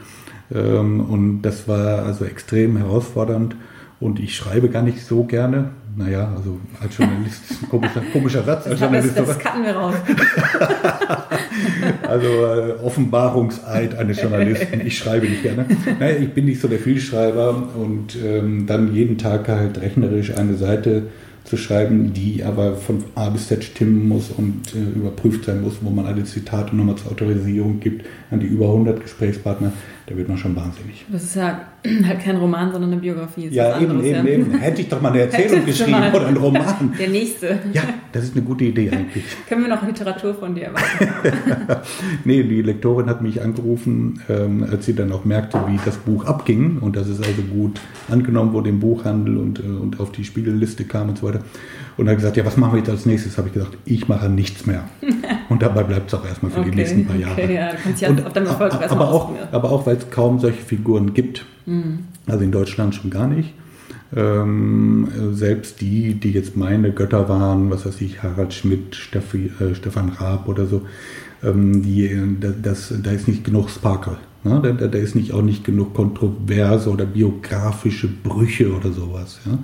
Ähm, 0.53 1.01
und 1.01 1.41
das 1.41 1.67
war 1.67 2.03
also 2.03 2.25
extrem 2.25 2.77
herausfordernd. 2.77 3.55
Und 3.99 4.19
ich 4.19 4.35
schreibe 4.35 4.69
gar 4.69 4.83
nicht 4.83 5.03
so 5.03 5.25
gerne. 5.25 5.71
Naja, 5.95 6.31
also 6.33 6.59
als 6.79 6.97
Journalist, 6.97 7.41
komischer, 7.69 8.01
komischer 8.13 8.43
Satz. 8.43 8.67
Als 8.67 8.79
Journalist, 8.79 9.17
das, 9.17 9.27
das 9.27 9.39
cutten 9.39 9.63
wir 9.63 9.75
raus. 9.75 9.95
also 12.07 12.27
äh, 12.27 12.73
Offenbarungseid 12.83 13.97
eines 13.97 14.21
Journalisten. 14.21 14.85
Ich 14.85 14.97
schreibe 14.97 15.27
nicht 15.27 15.43
gerne. 15.43 15.65
Naja, 15.99 16.17
ich 16.17 16.33
bin 16.33 16.45
nicht 16.45 16.61
so 16.61 16.67
der 16.67 16.79
Vielschreiber 16.79 17.69
und 17.75 18.15
ähm, 18.23 18.67
dann 18.67 18.93
jeden 18.93 19.17
Tag 19.17 19.49
halt 19.49 19.81
rechnerisch 19.81 20.37
eine 20.37 20.55
Seite 20.55 21.07
zu 21.49 21.57
schreiben, 21.57 22.13
die 22.13 22.43
aber 22.43 22.75
von 22.75 23.03
A 23.15 23.29
bis 23.29 23.47
Z 23.47 23.63
stimmen 23.63 24.07
muss 24.07 24.29
und 24.29 24.75
äh, 24.75 24.97
überprüft 24.97 25.45
sein 25.45 25.61
muss, 25.61 25.77
wo 25.81 25.89
man 25.89 26.05
alle 26.05 26.23
Zitate 26.23 26.75
nochmal 26.75 26.95
zur 26.95 27.11
Autorisierung 27.11 27.79
gibt 27.79 28.05
an 28.29 28.39
die 28.39 28.45
über 28.45 28.65
100 28.67 29.01
Gesprächspartner 29.01 29.73
da 30.09 30.17
wird 30.17 30.27
man 30.27 30.37
schon 30.39 30.55
wahnsinnig. 30.55 31.05
Das 31.11 31.23
ist 31.23 31.35
ja 31.35 31.67
halt 32.07 32.19
kein 32.21 32.37
Roman, 32.37 32.71
sondern 32.71 32.91
eine 32.91 33.01
Biografie. 33.01 33.47
Ja, 33.49 33.79
eben, 33.79 34.03
eben, 34.03 34.27
ja. 34.27 34.33
eben. 34.33 34.57
Hätte 34.59 34.81
ich 34.81 34.89
doch 34.89 35.01
mal 35.01 35.09
eine 35.09 35.21
Erzählung 35.23 35.65
geschrieben 35.65 36.03
oder 36.13 36.27
ein 36.27 36.37
Roman. 36.37 36.93
Der 36.99 37.09
nächste. 37.09 37.59
Ja, 37.73 37.83
das 38.11 38.25
ist 38.25 38.35
eine 38.35 38.43
gute 38.43 38.65
Idee 38.65 38.89
eigentlich. 38.91 39.23
Können 39.49 39.61
wir 39.61 39.69
noch 39.69 39.85
Literatur 39.85 40.33
von 40.33 40.55
dir 40.55 40.65
erwarten? 40.65 41.83
nee, 42.25 42.43
die 42.43 42.61
Lektorin 42.61 43.07
hat 43.07 43.21
mich 43.21 43.41
angerufen, 43.41 44.21
ähm, 44.29 44.65
als 44.69 44.85
sie 44.85 44.95
dann 44.95 45.11
auch 45.11 45.25
merkte, 45.25 45.59
wie 45.67 45.79
das 45.85 45.97
Buch 45.97 46.25
abging 46.25 46.79
und 46.79 46.95
dass 46.95 47.07
es 47.07 47.19
also 47.19 47.41
gut 47.43 47.79
angenommen 48.09 48.53
wurde 48.53 48.69
im 48.69 48.79
Buchhandel 48.79 49.37
und, 49.37 49.59
äh, 49.59 49.63
und 49.63 49.99
auf 49.99 50.11
die 50.11 50.23
Spiegelliste 50.23 50.83
kam 50.83 51.09
und 51.09 51.19
so 51.19 51.27
weiter. 51.27 51.41
Und 51.97 52.07
hat 52.07 52.15
gesagt, 52.15 52.37
ja, 52.37 52.45
was 52.45 52.55
machen 52.55 52.73
wir 52.73 52.79
jetzt 52.79 52.89
als 52.89 53.05
nächstes? 53.05 53.37
Habe 53.37 53.49
ich 53.49 53.53
gesagt, 53.53 53.77
ich 53.83 54.07
mache 54.07 54.29
nichts 54.29 54.65
mehr. 54.65 54.85
Und 55.49 55.61
dabei 55.61 55.83
bleibt 55.83 56.07
es 56.07 56.17
auch 56.17 56.25
erstmal 56.25 56.51
für 56.51 56.61
okay, 56.61 56.69
die 56.69 56.75
nächsten 56.77 57.05
paar 57.05 57.15
Jahre. 57.17 57.33
Okay, 57.33 57.55
ja, 57.55 57.71
kannst 57.83 58.01
ja 58.01 58.09
und, 58.09 58.25
auf 58.25 58.31
deinem 58.31 58.47
Erfolg 58.47 58.73
aber, 58.73 59.11
auch, 59.11 59.31
aber 59.51 59.71
auch, 59.71 59.85
weil 59.85 59.97
es 59.97 60.09
kaum 60.09 60.39
solche 60.39 60.61
Figuren 60.61 61.13
gibt. 61.13 61.45
Mhm. 61.69 61.99
Also 62.25 62.43
in 62.43 62.51
Deutschland 62.51 62.95
schon 62.95 63.11
gar 63.11 63.27
nicht. 63.27 63.53
Ähm, 64.15 65.07
selbst 65.33 65.81
die, 65.81 66.15
die 66.15 66.31
jetzt 66.31 66.57
meine 66.57 66.91
Götter 66.91 67.29
waren, 67.29 67.69
was 67.69 67.85
weiß 67.85 68.01
ich, 68.01 68.23
Harald 68.23 68.53
Schmidt, 68.53 68.95
Steffi, 68.95 69.51
äh, 69.59 69.75
Stefan 69.75 70.09
Raab 70.09 70.47
oder 70.47 70.65
so, 70.65 70.81
ähm, 71.43 71.83
die, 71.83 72.09
das, 72.61 72.93
da 73.03 73.11
ist 73.11 73.27
nicht 73.27 73.43
genug 73.43 73.69
Sparkle. 73.69 74.17
Ne? 74.43 74.61
Da, 74.63 74.87
da, 74.87 74.97
ist 74.97 75.15
nicht 75.15 75.33
auch 75.33 75.43
nicht 75.43 75.63
genug 75.63 75.93
Kontroverse 75.93 76.89
oder 76.89 77.05
biografische 77.05 78.07
Brüche 78.07 78.73
oder 78.73 78.91
sowas. 78.91 79.39
Ja? 79.45 79.59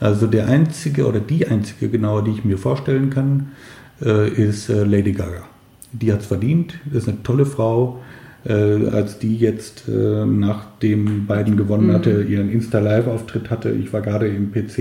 Also 0.00 0.26
der 0.26 0.48
einzige 0.48 1.06
oder 1.06 1.20
die 1.20 1.46
einzige 1.46 1.88
genauer, 1.88 2.24
die 2.24 2.32
ich 2.32 2.44
mir 2.44 2.58
vorstellen 2.58 3.08
kann, 3.08 3.52
äh, 4.02 4.28
ist 4.28 4.68
äh, 4.68 4.84
Lady 4.84 5.12
Gaga. 5.12 5.44
Die 5.92 6.12
hat 6.12 6.20
es 6.20 6.26
verdient, 6.26 6.74
ist 6.92 7.08
eine 7.08 7.22
tolle 7.22 7.46
Frau. 7.46 8.00
Äh, 8.48 8.88
als 8.88 9.18
die 9.18 9.36
jetzt 9.36 9.88
äh, 9.88 10.24
nachdem 10.24 11.26
Biden 11.26 11.58
gewonnen 11.58 11.88
mhm. 11.88 11.92
hatte, 11.92 12.22
ihren 12.22 12.50
Insta-Live-Auftritt 12.50 13.50
hatte, 13.50 13.70
ich 13.70 13.92
war 13.92 14.00
gerade 14.00 14.26
im 14.26 14.52
PC, 14.52 14.78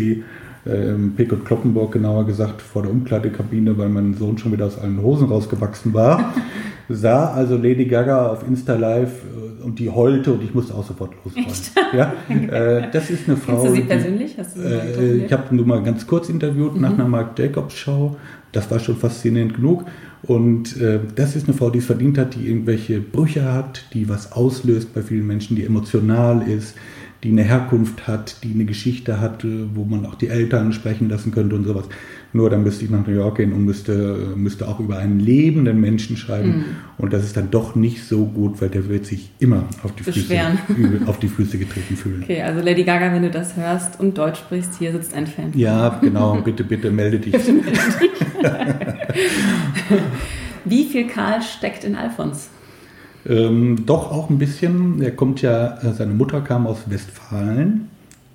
äh, 0.65 0.89
im 0.89 1.15
Pick 1.15 1.33
und 1.33 1.43
Kloppenburg 1.43 1.91
genauer 1.91 2.25
gesagt, 2.25 2.61
vor 2.61 2.83
der 2.83 2.91
Umkleidekabine, 2.91 3.77
weil 3.77 3.89
mein 3.89 4.13
Sohn 4.13 4.37
schon 4.37 4.53
wieder 4.53 4.67
aus 4.67 4.79
allen 4.79 5.01
Hosen 5.01 5.27
rausgewachsen 5.27 5.93
war, 5.93 6.33
sah 6.89 7.31
also 7.33 7.57
Lady 7.57 7.85
Gaga 7.85 8.27
auf 8.27 8.47
Insta 8.47 8.75
Live 8.75 9.23
äh, 9.25 9.63
und 9.65 9.79
die 9.79 9.89
heulte 9.89 10.31
und 10.31 10.43
ich 10.43 10.53
musste 10.53 10.73
auch 10.73 10.85
sofort 10.85 11.11
losfahren. 11.25 11.87
Ja, 11.93 12.13
äh, 12.29 12.89
das 12.93 13.09
ist 13.09 13.27
eine 13.27 13.35
Frau. 13.35 13.63
Kennst 13.63 13.67
du 13.67 13.75
sie 13.75 13.81
persönlich? 13.81 14.37
Hast 14.37 14.55
du 14.55 14.61
sie 14.61 14.67
äh, 14.67 15.25
ich 15.25 15.33
habe 15.33 15.53
nur 15.53 15.65
mal 15.65 15.83
ganz 15.83 16.07
kurz 16.07 16.29
interviewt 16.29 16.75
mhm. 16.75 16.81
nach 16.81 16.93
einer 16.93 17.07
Mark 17.07 17.37
Jacobs 17.37 17.75
Show. 17.75 18.15
Das 18.53 18.71
war 18.71 18.79
schon 18.79 18.95
faszinierend 18.95 19.55
genug. 19.55 19.83
Und 20.27 20.79
äh, 20.81 20.99
das 21.15 21.37
ist 21.37 21.47
eine 21.47 21.57
Frau, 21.57 21.69
die 21.69 21.79
es 21.79 21.85
verdient 21.85 22.17
hat, 22.17 22.35
die 22.35 22.47
irgendwelche 22.47 22.99
Brüche 22.99 23.51
hat, 23.51 23.85
die 23.93 24.09
was 24.09 24.33
auslöst 24.33 24.93
bei 24.93 25.01
vielen 25.01 25.25
Menschen, 25.25 25.55
die 25.55 25.63
emotional 25.63 26.45
ist, 26.47 26.75
die 27.23 27.29
eine 27.29 27.43
Herkunft 27.43 28.07
hat, 28.07 28.43
die 28.43 28.51
eine 28.51 28.65
Geschichte 28.65 29.21
hat, 29.21 29.45
äh, 29.45 29.73
wo 29.73 29.85
man 29.85 30.05
auch 30.05 30.15
die 30.15 30.27
Eltern 30.27 30.73
sprechen 30.73 31.09
lassen 31.09 31.31
könnte 31.31 31.55
und 31.55 31.63
sowas. 31.63 31.85
Nur 32.33 32.49
dann 32.49 32.63
müsste 32.63 32.85
ich 32.85 32.91
nach 32.91 33.05
New 33.07 33.13
York 33.13 33.37
gehen 33.37 33.53
und 33.53 33.63
müsste, 33.63 34.33
müsste 34.35 34.67
auch 34.67 34.79
über 34.79 34.97
einen 34.97 35.19
lebenden 35.19 35.79
Menschen 35.79 36.17
schreiben. 36.17 36.49
Mhm. 36.49 36.65
Und 36.97 37.13
das 37.13 37.23
ist 37.23 37.37
dann 37.37 37.51
doch 37.51 37.75
nicht 37.75 38.03
so 38.03 38.25
gut, 38.25 38.61
weil 38.61 38.69
der 38.69 38.89
wird 38.89 39.05
sich 39.05 39.29
immer 39.39 39.63
auf 39.83 39.93
die, 39.95 40.03
Füße, 40.03 40.35
auf 41.05 41.19
die 41.19 41.29
Füße 41.29 41.57
getreten 41.57 41.95
fühlen. 41.95 42.23
Okay, 42.23 42.41
also 42.41 42.61
Lady 42.61 42.83
Gaga, 42.83 43.13
wenn 43.13 43.23
du 43.23 43.31
das 43.31 43.55
hörst 43.55 43.99
und 43.99 44.17
Deutsch 44.17 44.39
sprichst, 44.39 44.77
hier 44.77 44.91
sitzt 44.91 45.13
ein 45.13 45.27
Fan. 45.27 45.51
Ja, 45.55 45.99
genau. 46.01 46.41
Bitte, 46.41 46.63
bitte 46.63 46.91
melde 46.91 47.19
dich. 47.19 47.31
bitte 47.31 47.53
melde 47.53 47.63
dich. 48.01 48.11
Wie 50.65 50.83
viel 50.85 51.07
Karl 51.07 51.41
steckt 51.41 51.85
in 51.85 51.95
Alfons? 51.95 52.49
Ähm, 53.25 53.85
doch 53.85 54.11
auch 54.11 54.29
ein 54.29 54.37
bisschen. 54.37 55.01
Er 55.01 55.11
kommt 55.11 55.41
ja, 55.41 55.77
äh, 55.81 55.93
seine 55.93 56.13
Mutter 56.13 56.41
kam 56.41 56.67
aus 56.67 56.89
Westfalen 56.89 57.87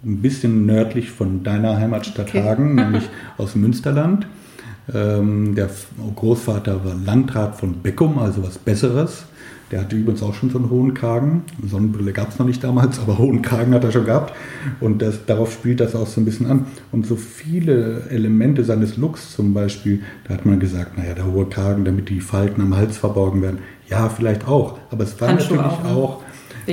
ein 0.05 0.23
bisschen 0.23 0.67
nördlich 0.67 1.11
von 1.11 1.43
deiner 1.43 1.77
Heimatstadt 1.77 2.29
okay. 2.29 2.43
Hagen, 2.43 2.75
nämlich 2.77 3.05
aus 3.39 3.55
Münsterland. 3.55 4.27
Ähm, 4.93 5.55
der 5.55 5.71
Großvater 6.17 6.85
war 6.85 6.95
Landrat 6.95 7.57
von 7.57 7.75
Beckum, 7.83 8.19
also 8.19 8.43
was 8.43 8.59
Besseres. 8.59 9.25
Der 9.71 9.81
hatte 9.81 9.97
übrigens 9.97 10.23
auch 10.23 10.35
schon 10.35 10.51
so 10.51 10.59
einen 10.59 10.69
hohen 10.69 10.93
Kragen. 10.93 11.45
Sonnenbrille 11.67 12.13
gab 12.13 12.29
es 12.29 12.39
noch 12.39 12.45
nicht 12.45 12.63
damals, 12.63 12.99
aber 13.01 13.17
hohen 13.17 13.41
Kragen 13.41 13.73
hat 13.73 13.85
er 13.85 13.93
schon 13.93 14.05
gehabt. 14.05 14.35
Und 14.81 15.01
das, 15.01 15.25
darauf 15.25 15.53
spielt 15.53 15.81
das 15.81 15.95
auch 15.95 16.07
so 16.07 16.21
ein 16.21 16.25
bisschen 16.25 16.47
an. 16.47 16.67
Und 16.91 17.07
so 17.07 17.17
viele 17.17 18.03
Elemente 18.11 18.65
seines 18.65 18.97
Looks 18.99 19.35
zum 19.35 19.55
Beispiel, 19.55 20.03
da 20.29 20.35
hat 20.35 20.45
man 20.45 20.61
gesagt, 20.61 20.99
naja, 20.99 21.15
der 21.15 21.27
hohe 21.27 21.47
Kragen, 21.47 21.85
damit 21.85 22.11
die 22.11 22.21
Falten 22.21 22.61
am 22.61 22.77
Hals 22.77 22.99
verborgen 22.99 23.41
werden. 23.41 23.61
Ja, 23.89 24.09
vielleicht 24.11 24.47
auch. 24.47 24.79
Aber 24.91 25.05
es 25.05 25.19
war 25.21 25.29
Handschuhe 25.29 25.57
natürlich 25.57 25.73
auch, 25.73 25.85
ne? 25.85 25.91
auch 25.91 26.23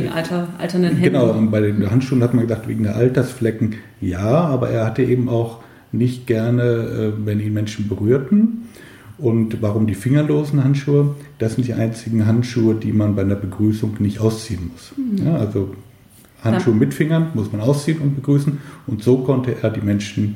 Wegen 0.03 0.13
alter, 0.13 0.47
alternden 0.57 0.97
Händen. 0.97 1.03
Genau, 1.03 1.31
und 1.31 1.51
bei 1.51 1.61
den 1.61 1.89
Handschuhen 1.89 2.23
hat 2.23 2.33
man 2.33 2.47
gedacht, 2.47 2.67
wegen 2.67 2.83
der 2.83 2.95
Altersflecken. 2.95 3.75
Ja, 4.01 4.45
aber 4.45 4.69
er 4.69 4.85
hatte 4.85 5.03
eben 5.03 5.29
auch 5.29 5.59
nicht 5.91 6.27
gerne, 6.27 6.63
äh, 6.63 7.25
wenn 7.25 7.39
ihn 7.39 7.53
Menschen 7.53 7.87
berührten. 7.87 8.69
Und 9.17 9.61
warum 9.61 9.85
die 9.85 9.95
fingerlosen 9.95 10.63
Handschuhe? 10.63 11.15
Das 11.39 11.55
sind 11.55 11.67
die 11.67 11.73
einzigen 11.73 12.25
Handschuhe, 12.25 12.75
die 12.75 12.93
man 12.93 13.15
bei 13.15 13.23
einer 13.23 13.35
Begrüßung 13.35 13.97
nicht 13.99 14.19
ausziehen 14.19 14.71
muss. 14.71 14.93
Mhm. 14.95 15.25
Ja, 15.25 15.35
also 15.35 15.75
Handschuhe 16.41 16.73
ja. 16.73 16.79
mit 16.79 16.93
Fingern 16.93 17.27
muss 17.33 17.51
man 17.51 17.59
ausziehen 17.61 17.99
und 17.99 18.15
begrüßen. 18.15 18.59
Und 18.87 19.03
so 19.03 19.17
konnte 19.19 19.55
er 19.61 19.69
die 19.71 19.81
Menschen 19.81 20.35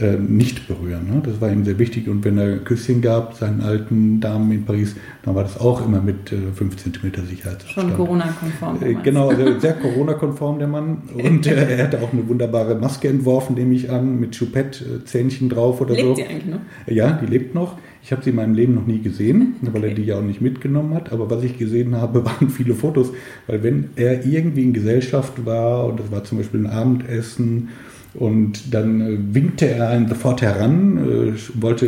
äh, 0.00 0.16
nicht 0.16 0.66
berühren. 0.66 1.06
Ne? 1.08 1.22
Das 1.24 1.40
war 1.40 1.50
ihm 1.50 1.64
sehr 1.64 1.78
wichtig. 1.78 2.08
Und 2.08 2.24
wenn 2.24 2.38
er 2.38 2.58
Küsschen 2.58 3.00
gab, 3.00 3.34
seinen 3.34 3.60
alten 3.60 4.20
Damen 4.20 4.50
in 4.52 4.64
Paris, 4.64 4.96
dann 5.22 5.34
war 5.34 5.42
das 5.42 5.60
auch 5.60 5.84
immer 5.84 6.00
mit 6.00 6.32
äh, 6.32 6.52
5 6.54 6.76
cm 6.76 7.26
Sicherheitsabstand. 7.26 7.90
Schon 7.90 7.96
Corona-konform. 7.96 8.82
Äh, 8.82 8.94
genau, 9.02 9.28
also 9.28 9.58
sehr 9.60 9.74
Corona-konform 9.74 10.58
der 10.58 10.68
Mann. 10.68 11.02
Und 11.14 11.46
äh, 11.46 11.76
er 11.76 11.84
hatte 11.84 12.00
auch 12.02 12.12
eine 12.12 12.26
wunderbare 12.28 12.74
Maske 12.74 13.08
entworfen, 13.08 13.54
nehme 13.54 13.74
ich 13.74 13.90
an, 13.90 14.18
mit 14.18 14.38
Choupette-Zähnchen 14.38 15.48
drauf 15.48 15.80
oder 15.80 15.94
lebt 15.94 16.02
so. 16.02 16.14
Lebt 16.14 16.18
sie 16.18 16.34
eigentlich 16.34 16.54
noch? 16.54 16.60
Ja, 16.86 17.12
die 17.12 17.26
lebt 17.26 17.54
noch. 17.54 17.76
Ich 18.02 18.12
habe 18.12 18.22
sie 18.22 18.30
in 18.30 18.36
meinem 18.36 18.54
Leben 18.54 18.74
noch 18.74 18.86
nie 18.86 19.00
gesehen, 19.00 19.56
okay. 19.60 19.70
weil 19.74 19.84
er 19.84 19.94
die 19.94 20.04
ja 20.04 20.18
auch 20.18 20.22
nicht 20.22 20.40
mitgenommen 20.40 20.94
hat. 20.94 21.12
Aber 21.12 21.30
was 21.30 21.42
ich 21.42 21.58
gesehen 21.58 21.96
habe, 21.96 22.24
waren 22.24 22.48
viele 22.48 22.74
Fotos. 22.74 23.12
Weil 23.46 23.62
wenn 23.62 23.90
er 23.96 24.24
irgendwie 24.24 24.62
in 24.62 24.72
Gesellschaft 24.72 25.44
war, 25.44 25.86
und 25.86 26.00
das 26.00 26.10
war 26.10 26.24
zum 26.24 26.38
Beispiel 26.38 26.60
ein 26.60 26.66
Abendessen, 26.66 27.68
und 28.14 28.74
dann 28.74 29.00
äh, 29.00 29.34
winkte 29.34 29.68
er 29.68 29.88
einen 29.88 30.08
sofort 30.08 30.42
heran, 30.42 30.98
äh, 30.98 31.62
wollte 31.62 31.86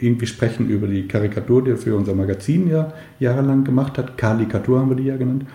irgendwie 0.00 0.26
sprechen 0.26 0.68
über 0.68 0.86
die 0.86 1.08
Karikatur, 1.08 1.64
die 1.64 1.70
er 1.70 1.76
für 1.78 1.96
unser 1.96 2.14
Magazin 2.14 2.68
ja 2.68 2.92
jahrelang 3.18 3.64
gemacht 3.64 3.96
hat. 3.96 4.18
Karikatur 4.18 4.80
haben 4.80 4.90
wir 4.90 4.96
die 4.96 5.04
ja 5.04 5.16
genannt. 5.16 5.46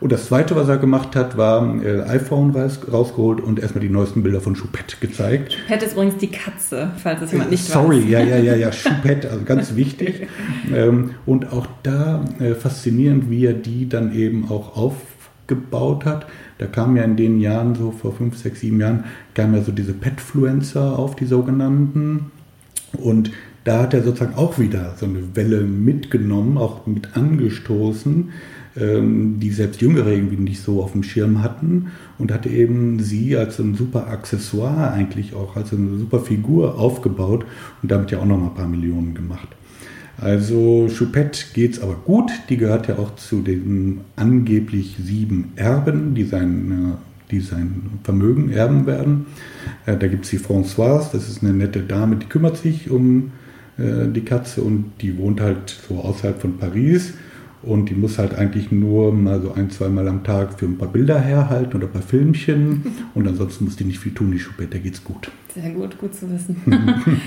Und 0.00 0.10
das 0.10 0.26
Zweite, 0.26 0.56
was 0.56 0.68
er 0.68 0.78
gemacht 0.78 1.14
hat, 1.14 1.36
war 1.36 1.80
äh, 1.82 2.02
iPhone 2.02 2.50
raus, 2.50 2.80
rausgeholt 2.92 3.40
und 3.40 3.60
erstmal 3.60 3.82
die 3.82 3.88
neuesten 3.88 4.24
Bilder 4.24 4.40
von 4.40 4.54
Choupette 4.56 4.96
gezeigt. 5.00 5.56
Choupette 5.56 5.86
ist 5.86 5.92
übrigens 5.92 6.16
die 6.16 6.30
Katze, 6.30 6.90
falls 7.00 7.20
das 7.20 7.30
jemand 7.30 7.52
nicht 7.52 7.64
Sorry, 7.64 7.98
weiß. 7.98 8.02
Sorry, 8.02 8.12
ja, 8.12 8.20
ja, 8.20 8.36
ja, 8.36 8.56
ja, 8.56 8.70
Choupette, 8.70 9.30
also 9.30 9.44
ganz 9.44 9.76
wichtig. 9.76 10.26
ähm, 10.74 11.12
und 11.24 11.52
auch 11.52 11.68
da 11.84 12.24
faszinierend, 12.58 13.30
wie 13.30 13.46
er 13.46 13.54
die 13.54 13.88
dann 13.88 14.12
eben 14.12 14.50
auch 14.50 14.76
aufgebaut 15.42 16.04
hat. 16.04 16.26
Da 16.58 16.66
kam 16.66 16.96
ja 16.96 17.04
in 17.04 17.16
den 17.16 17.40
Jahren, 17.40 17.74
so 17.74 17.90
vor 17.90 18.12
fünf, 18.12 18.36
sechs, 18.36 18.60
sieben 18.60 18.80
Jahren, 18.80 19.04
kamen 19.34 19.54
ja 19.54 19.62
so 19.62 19.72
diese 19.72 19.92
Petfluencer 19.92 20.98
auf, 20.98 21.16
die 21.16 21.26
sogenannten. 21.26 22.30
Und 22.92 23.30
da 23.64 23.82
hat 23.82 23.94
er 23.94 24.02
sozusagen 24.02 24.34
auch 24.34 24.58
wieder 24.58 24.94
so 24.96 25.06
eine 25.06 25.34
Welle 25.34 25.62
mitgenommen, 25.62 26.58
auch 26.58 26.86
mit 26.86 27.16
angestoßen, 27.16 28.30
ähm, 28.76 29.38
die 29.38 29.50
selbst 29.50 29.80
Jüngere 29.80 30.10
irgendwie 30.10 30.36
nicht 30.36 30.60
so 30.60 30.82
auf 30.82 30.92
dem 30.92 31.02
Schirm 31.02 31.42
hatten 31.42 31.92
und 32.18 32.32
hatte 32.32 32.48
eben 32.48 32.98
sie 32.98 33.36
als 33.36 33.58
ein 33.58 33.74
super 33.74 34.08
Accessoire 34.08 34.92
eigentlich 34.92 35.34
auch, 35.34 35.56
als 35.56 35.72
eine 35.72 35.98
super 35.98 36.20
Figur 36.20 36.78
aufgebaut 36.78 37.44
und 37.82 37.90
damit 37.90 38.10
ja 38.10 38.18
auch 38.18 38.24
noch 38.24 38.38
mal 38.38 38.46
ein 38.46 38.54
paar 38.54 38.68
Millionen 38.68 39.14
gemacht. 39.14 39.48
Also 40.20 40.88
Choupette 40.96 41.46
geht 41.54 41.74
es 41.74 41.80
aber 41.80 41.94
gut. 41.94 42.30
Die 42.48 42.56
gehört 42.56 42.88
ja 42.88 42.98
auch 42.98 43.16
zu 43.16 43.42
den 43.42 44.00
angeblich 44.16 44.96
sieben 45.02 45.52
Erben, 45.56 46.14
die 46.14 46.24
sein, 46.24 46.94
die 47.30 47.40
sein 47.40 47.90
Vermögen 48.04 48.50
erben 48.50 48.86
werden. 48.86 49.26
Äh, 49.86 49.96
da 49.96 50.06
gibt 50.06 50.24
es 50.24 50.30
die 50.30 50.38
Françoise, 50.38 51.12
das 51.12 51.28
ist 51.28 51.42
eine 51.42 51.52
nette 51.52 51.80
Dame, 51.80 52.16
die 52.16 52.26
kümmert 52.26 52.56
sich 52.56 52.90
um 52.90 53.32
äh, 53.78 54.08
die 54.08 54.20
Katze 54.22 54.62
und 54.62 54.92
die 55.00 55.16
wohnt 55.16 55.40
halt 55.40 55.76
so 55.88 56.00
außerhalb 56.00 56.40
von 56.40 56.58
Paris. 56.58 57.14
Und 57.62 57.90
die 57.90 57.94
muss 57.94 58.18
halt 58.18 58.34
eigentlich 58.34 58.72
nur 58.72 59.12
mal 59.14 59.40
so 59.40 59.52
ein, 59.52 59.70
zwei 59.70 59.88
Mal 59.88 60.08
am 60.08 60.24
Tag 60.24 60.58
für 60.58 60.66
ein 60.66 60.78
paar 60.78 60.88
Bilder 60.88 61.20
herhalten 61.20 61.76
oder 61.76 61.86
ein 61.86 61.92
paar 61.92 62.02
Filmchen. 62.02 62.82
Und 63.14 63.28
ansonsten 63.28 63.66
muss 63.66 63.76
die 63.76 63.84
nicht 63.84 64.00
viel 64.00 64.12
tun, 64.12 64.32
die 64.32 64.38
Choupette, 64.38 64.70
der 64.70 64.80
geht's 64.80 65.04
gut. 65.04 65.30
Sehr 65.54 65.70
gut, 65.70 65.96
gut 65.96 66.12
zu 66.12 66.28
wissen. 66.28 66.56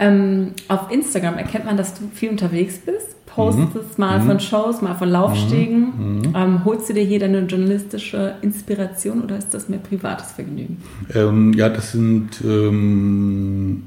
ähm, 0.00 0.52
auf 0.68 0.90
Instagram 0.90 1.36
erkennt 1.36 1.66
man, 1.66 1.76
dass 1.76 1.94
du 1.94 2.08
viel 2.12 2.30
unterwegs 2.30 2.78
bist. 2.78 3.06
Postest 3.26 3.96
mhm. 3.96 4.04
mal 4.04 4.18
mhm. 4.18 4.26
von 4.26 4.40
Shows, 4.40 4.82
mal 4.82 4.94
von 4.94 5.08
Laufstegen. 5.08 5.92
Mhm. 5.96 6.18
mhm. 6.18 6.34
Ähm, 6.34 6.64
holst 6.64 6.88
du 6.88 6.94
dir 6.94 7.04
hier 7.04 7.20
deine 7.20 7.40
journalistische 7.40 8.34
Inspiration 8.42 9.22
oder 9.22 9.38
ist 9.38 9.54
das 9.54 9.68
mehr 9.68 9.78
privates 9.78 10.32
Vergnügen? 10.32 10.82
Ähm, 11.14 11.52
ja, 11.52 11.68
das 11.68 11.92
sind 11.92 12.40
ähm, 12.42 13.84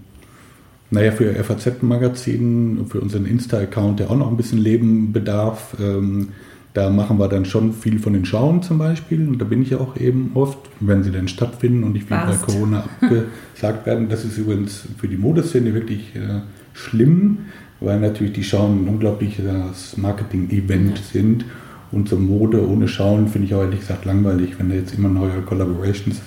naja, 0.94 1.12
für 1.12 1.34
FAZ-Magazin, 1.44 2.86
für 2.88 3.02
unseren 3.02 3.26
Insta-Account, 3.26 4.00
der 4.00 4.12
auch 4.12 4.16
noch 4.16 4.30
ein 4.30 4.38
bisschen 4.38 4.60
Leben 4.60 5.12
bedarf, 5.12 5.76
ähm, 5.82 6.30
da 6.74 6.90
machen 6.90 7.20
wir 7.20 7.28
dann 7.28 7.46
schon 7.46 7.72
viel 7.72 8.00
von 8.00 8.14
den 8.14 8.26
Schauen 8.26 8.64
zum 8.64 8.80
Beispiel. 8.80 9.28
Und 9.28 9.40
da 9.40 9.46
bin 9.46 9.62
ich 9.62 9.70
ja 9.70 9.78
auch 9.78 9.96
eben 9.98 10.32
oft, 10.34 10.58
wenn 10.80 11.04
sie 11.04 11.12
denn 11.12 11.28
stattfinden 11.28 11.84
und 11.84 11.94
nicht 11.94 12.08
wie 12.10 12.16
bei 12.16 12.36
Corona 12.42 12.84
abgesagt 13.02 13.86
werden. 13.86 14.10
Das 14.10 14.26
ist 14.26 14.38
übrigens 14.38 14.88
für 14.98 15.08
die 15.08 15.18
Modeszene 15.18 15.74
wirklich 15.74 16.16
äh, 16.16 16.42
schlimm, 16.74 17.40
weil 17.80 18.00
natürlich 18.00 18.34
die 18.34 18.44
Schauen 18.44 18.84
ein 18.84 18.88
unglaubliches 18.88 19.98
Marketing-Event 19.98 20.98
ja. 20.98 21.04
sind. 21.04 21.46
Und 21.92 22.10
so 22.10 22.18
Mode 22.18 22.68
ohne 22.68 22.88
Schauen 22.88 23.28
finde 23.28 23.48
ich 23.48 23.54
auch 23.54 23.62
ehrlich 23.62 23.82
gesagt 23.82 24.06
langweilig, 24.06 24.58
wenn 24.58 24.70
da 24.70 24.76
jetzt 24.76 24.98
immer 24.98 25.10
neue 25.10 25.42
Collaborations 25.42 26.22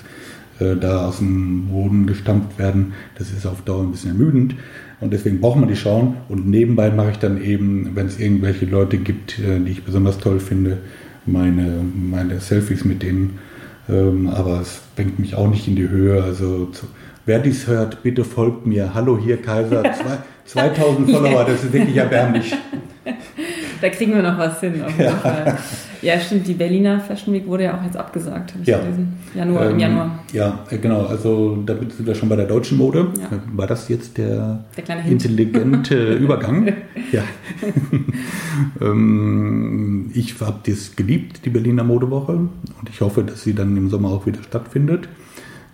äh, 0.61 0.77
da 0.77 1.09
aus 1.09 1.19
dem 1.19 1.67
Boden 1.67 2.07
gestampft 2.07 2.57
werden. 2.57 2.93
Das 3.19 3.33
ist 3.33 3.47
auf 3.47 3.63
Dauer 3.63 3.83
ein 3.83 3.91
bisschen 3.91 4.13
ermüdend. 4.13 4.55
Und 5.01 5.13
deswegen 5.13 5.41
braucht 5.41 5.59
man 5.59 5.69
die 5.69 5.77
schauen. 5.77 6.17
Und 6.29 6.49
nebenbei 6.49 6.91
mache 6.91 7.11
ich 7.13 7.19
dann 7.19 7.43
eben, 7.43 7.95
wenn 7.95 8.07
es 8.07 8.19
irgendwelche 8.19 8.67
Leute 8.67 8.97
gibt, 8.99 9.39
äh, 9.39 9.61
die 9.61 9.73
ich 9.73 9.85
besonders 9.85 10.19
toll 10.19 10.41
finde, 10.41 10.79
meine, 11.27 11.83
meine 11.95 12.41
Selfies 12.41 12.85
mit 12.85 13.03
denen. 13.03 13.39
Ähm, 13.89 14.29
aber 14.29 14.61
es 14.61 14.81
bringt 14.97 15.19
mich 15.19 15.35
auch 15.35 15.49
nicht 15.49 15.69
in 15.69 15.77
die 15.77 15.89
Höhe. 15.89 16.23
Also 16.23 16.71
wer 17.27 17.39
dies 17.39 17.67
hört, 17.67 18.03
bitte 18.03 18.25
folgt 18.25 18.67
mir. 18.67 18.95
Hallo 18.95 19.19
hier 19.19 19.41
Kaiser, 19.41 19.83
zwei, 20.45 20.71
2000 20.71 21.11
Follower, 21.11 21.45
das 21.45 21.65
ist 21.65 21.73
wirklich 21.73 21.97
erbärmlich. 21.97 22.55
da 23.81 23.89
kriegen 23.91 24.15
wir 24.15 24.23
noch 24.23 24.39
was 24.39 24.61
hin, 24.61 24.83
auf 24.83 24.91
jeden 24.91 25.03
ja. 25.03 25.17
Fall. 25.17 25.59
Ja, 26.07 26.21
stimmt. 26.21 26.47
Die 26.47 26.55
Berliner 26.55 27.01
Fashion 27.01 27.35
Week 27.35 27.49
wurde 27.49 27.65
ja 27.65 27.77
auch 27.77 27.83
jetzt 27.83 27.97
abgesagt, 27.97 28.53
habe 28.53 28.63
ich 28.63 28.69
ja. 28.69 28.79
gelesen. 28.79 29.15
Januar, 29.35 29.67
ähm, 29.67 29.73
Im 29.73 29.79
Januar. 29.81 30.19
Ja, 30.33 30.61
äh, 30.71 30.79
genau. 30.79 31.07
Also 31.07 31.61
da 31.67 31.75
sind 31.75 32.07
wir 32.07 32.15
schon 32.15 32.29
bei 32.29 32.37
der 32.37 32.47
deutschen 32.47 32.79
Mode. 32.79 33.09
Ja. 33.19 33.39
War 33.53 33.67
das 33.67 33.89
jetzt 33.89 34.17
der, 34.17 34.65
der 34.77 35.05
intelligente 35.05 36.15
Übergang? 36.15 36.73
ja. 37.11 37.25
ähm, 38.81 40.11
ich 40.15 40.41
habe 40.41 40.61
das 40.65 40.95
geliebt, 40.95 41.45
die 41.45 41.51
Berliner 41.51 41.83
Modewoche. 41.83 42.33
Und 42.35 42.89
ich 42.89 43.01
hoffe, 43.01 43.25
dass 43.25 43.43
sie 43.43 43.55
dann 43.55 43.77
im 43.77 43.91
Sommer 43.91 44.11
auch 44.11 44.27
wieder 44.27 44.45
stattfindet. 44.45 45.09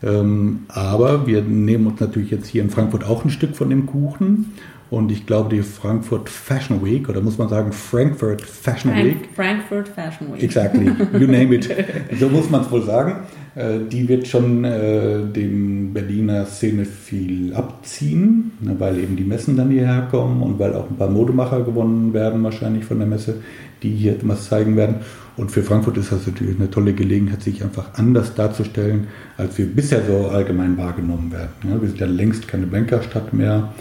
Ähm, 0.02 0.60
aber 0.68 1.26
wir 1.26 1.42
nehmen 1.42 1.86
uns 1.86 2.00
natürlich 2.00 2.30
jetzt 2.30 2.46
hier 2.46 2.62
in 2.62 2.70
Frankfurt 2.70 3.04
auch 3.04 3.24
ein 3.24 3.30
Stück 3.30 3.54
von 3.54 3.68
dem 3.68 3.84
Kuchen 3.84 4.52
und 4.92 5.10
ich 5.10 5.24
glaube, 5.24 5.56
die 5.56 5.62
Frankfurt 5.62 6.28
Fashion 6.28 6.84
Week, 6.84 7.08
oder 7.08 7.22
muss 7.22 7.38
man 7.38 7.48
sagen 7.48 7.72
Frankfurt 7.72 8.42
Fashion 8.42 8.92
Frank 8.92 9.06
Week? 9.06 9.28
Frankfurt 9.34 9.88
Fashion 9.88 10.34
Week. 10.34 10.42
Exactly, 10.42 10.92
you 11.18 11.26
name 11.26 11.54
it. 11.54 11.74
So 12.20 12.28
muss 12.28 12.50
man 12.50 12.60
es 12.60 12.70
wohl 12.70 12.82
sagen. 12.82 13.20
Äh, 13.54 13.78
die 13.90 14.06
wird 14.06 14.28
schon 14.28 14.64
äh, 14.64 15.24
dem 15.24 15.94
Berliner 15.94 16.44
Szene 16.44 16.84
viel 16.84 17.54
abziehen, 17.54 18.52
ne, 18.60 18.76
weil 18.78 18.98
eben 18.98 19.16
die 19.16 19.24
Messen 19.24 19.56
dann 19.56 19.70
hierher 19.70 20.08
kommen 20.10 20.42
und 20.42 20.58
weil 20.58 20.74
auch 20.74 20.90
ein 20.90 20.96
paar 20.96 21.08
Modemacher 21.08 21.62
gewonnen 21.62 22.12
werden, 22.12 22.42
wahrscheinlich 22.42 22.84
von 22.84 22.98
der 22.98 23.08
Messe, 23.08 23.36
die 23.82 23.92
hier 23.92 24.16
was 24.24 24.50
zeigen 24.50 24.76
werden. 24.76 24.96
Und 25.38 25.50
für 25.50 25.62
Frankfurt 25.62 25.96
ist 25.96 26.12
das 26.12 26.26
natürlich 26.26 26.56
eine 26.56 26.70
tolle 26.70 26.92
Gelegenheit, 26.92 27.40
sich 27.40 27.62
einfach 27.62 27.94
anders 27.94 28.34
darzustellen, 28.34 29.06
als 29.38 29.56
wir 29.56 29.64
bisher 29.64 30.02
so 30.06 30.28
allgemein 30.28 30.76
wahrgenommen 30.76 31.32
werden. 31.32 31.80
wir 31.80 31.88
sind 31.88 31.98
ja 31.98 32.06
längst 32.06 32.46
keine 32.46 32.66
Bankerstadt 32.66 33.32
mehr. 33.32 33.72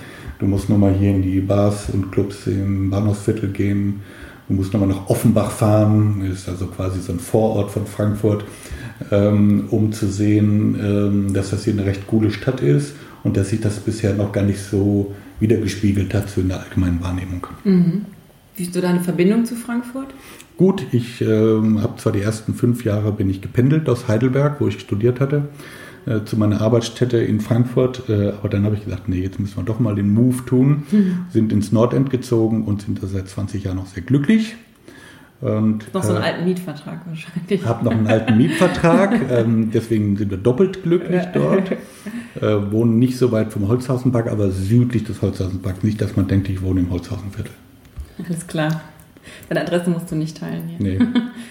Du 0.42 0.48
musst 0.48 0.70
nochmal 0.70 0.96
hier 0.96 1.12
in 1.12 1.22
die 1.22 1.40
Bars 1.40 1.90
und 1.94 2.12
Clubs 2.12 2.48
im 2.48 2.90
Bahnhofsviertel 2.90 3.50
gehen. 3.50 4.02
Du 4.50 4.56
musst 4.56 4.74
nochmal 4.74 4.90
nach 4.90 5.08
Offenbach 5.08 5.52
fahren, 5.52 6.28
ist 6.32 6.50
also 6.50 6.66
quasi 6.66 7.00
so 7.00 7.14
ein 7.14 7.20
Vorort 7.20 7.70
von 7.70 7.86
Frankfurt, 7.86 8.44
ähm, 9.12 9.66
um 9.70 9.94
zu 9.94 10.08
sehen, 10.08 10.76
ähm, 10.84 11.34
dass 11.34 11.52
das 11.52 11.66
hier 11.66 11.74
eine 11.74 11.86
recht 11.86 12.08
coole 12.08 12.32
Stadt 12.32 12.60
ist 12.60 12.96
und 13.24 13.38
dass 13.38 13.50
sich 13.50 13.62
das 13.62 13.80
bisher 13.82 14.16
noch 14.16 14.32
gar 14.32 14.44
nicht 14.44 14.60
so 14.60 15.14
wiedergespiegelt 15.40 16.12
hat 16.16 16.28
so 16.28 16.42
in 16.42 16.48
der 16.48 16.62
allgemeinen 16.62 17.04
Wahrnehmung. 17.04 17.46
Mhm. 17.64 18.06
Wie 18.56 18.64
ist 18.64 18.76
du 18.76 18.82
deine 18.82 19.02
Verbindung 19.02 19.46
zu 19.46 19.56
Frankfurt? 19.56 20.08
Gut, 20.58 20.84
ich 20.92 21.22
ähm, 21.22 21.84
habe 21.84 21.98
zwar 21.98 22.14
die 22.14 22.22
ersten 22.22 22.56
fünf 22.56 22.84
Jahre 22.84 23.12
bin 23.12 23.30
ich 23.30 23.42
gependelt 23.42 23.88
aus 23.88 24.08
Heidelberg, 24.08 24.60
wo 24.60 24.68
ich 24.68 24.80
studiert 24.80 25.20
hatte, 25.20 25.50
äh, 26.06 26.24
zu 26.26 26.38
meiner 26.38 26.62
Arbeitsstätte 26.62 27.18
in 27.18 27.40
Frankfurt. 27.40 28.10
Äh, 28.10 28.30
aber 28.30 28.50
dann 28.50 28.64
habe 28.66 28.76
ich 28.76 28.86
gesagt, 28.86 29.10
nee, 29.10 29.22
jetzt 29.22 29.40
müssen 29.40 29.58
wir 29.58 29.64
doch 29.64 29.80
mal 29.80 29.96
den 29.96 30.14
Move 30.14 30.46
tun. 30.46 30.84
Mhm. 30.92 31.26
Sind 31.32 31.54
ins 31.54 31.72
Nordend 31.72 32.10
gezogen 32.10 32.66
und 32.66 32.82
sind 32.82 33.02
da 33.02 33.08
seit 33.08 33.28
20 33.30 33.64
Jahren 33.64 33.78
noch 33.78 33.88
sehr 33.88 34.04
glücklich. 34.04 34.56
Und, 35.42 35.92
noch 35.92 36.04
so 36.04 36.14
einen 36.14 36.22
äh, 36.22 36.28
alten 36.28 36.46
Mietvertrag 36.46 37.02
wahrscheinlich. 37.08 37.66
Habe 37.66 37.84
noch 37.86 37.92
einen 37.92 38.06
alten 38.06 38.38
Mietvertrag, 38.38 39.20
ähm, 39.32 39.72
deswegen 39.72 40.16
sind 40.16 40.30
wir 40.30 40.38
doppelt 40.38 40.84
glücklich 40.84 41.24
dort. 41.34 41.72
Äh, 42.40 42.72
wohnen 42.72 43.00
nicht 43.00 43.18
so 43.18 43.32
weit 43.32 43.52
vom 43.52 43.68
Holzhausenpark, 43.68 44.28
aber 44.28 44.52
südlich 44.52 45.04
des 45.04 45.22
Holzhausenparks. 45.24 45.84
Nicht, 45.84 46.00
dass 46.00 46.16
man 46.16 46.28
denkt, 46.28 46.48
ich 46.48 46.62
wohne 46.62 46.82
im 46.82 46.92
Holzhausenviertel. 46.92 47.52
Alles 48.24 48.46
klar. 48.46 48.82
Deine 49.50 49.62
Adresse 49.62 49.90
musst 49.90 50.12
du 50.12 50.16
nicht 50.16 50.38
teilen 50.38 50.68
hier. 50.68 50.80
Nee, 50.80 51.00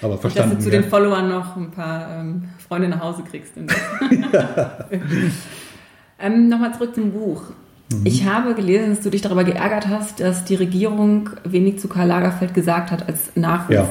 aber 0.02 0.18
verstanden. 0.18 0.56
Dass 0.56 0.64
du 0.64 0.70
zu 0.70 0.74
ja. 0.74 0.80
den 0.80 0.90
Followern 0.90 1.28
noch 1.28 1.56
ein 1.56 1.70
paar 1.70 2.20
ähm, 2.20 2.44
Freunde 2.66 2.88
nach 2.88 3.00
Hause 3.00 3.22
kriegst. 3.28 3.52
ja. 3.56 4.78
ähm, 6.20 6.48
Nochmal 6.48 6.74
zurück 6.74 6.94
zum 6.94 7.12
Buch. 7.12 7.42
Mhm. 7.92 8.02
Ich 8.04 8.26
habe 8.26 8.54
gelesen, 8.54 8.90
dass 8.90 9.00
du 9.00 9.10
dich 9.10 9.22
darüber 9.22 9.44
geärgert 9.44 9.88
hast, 9.88 10.20
dass 10.20 10.44
die 10.44 10.54
Regierung 10.54 11.30
wenig 11.44 11.78
zu 11.78 11.88
Karl 11.88 12.08
Lagerfeld 12.08 12.54
gesagt 12.54 12.90
hat 12.90 13.08
als 13.08 13.34
Nachruf. 13.34 13.74
Ja. 13.74 13.88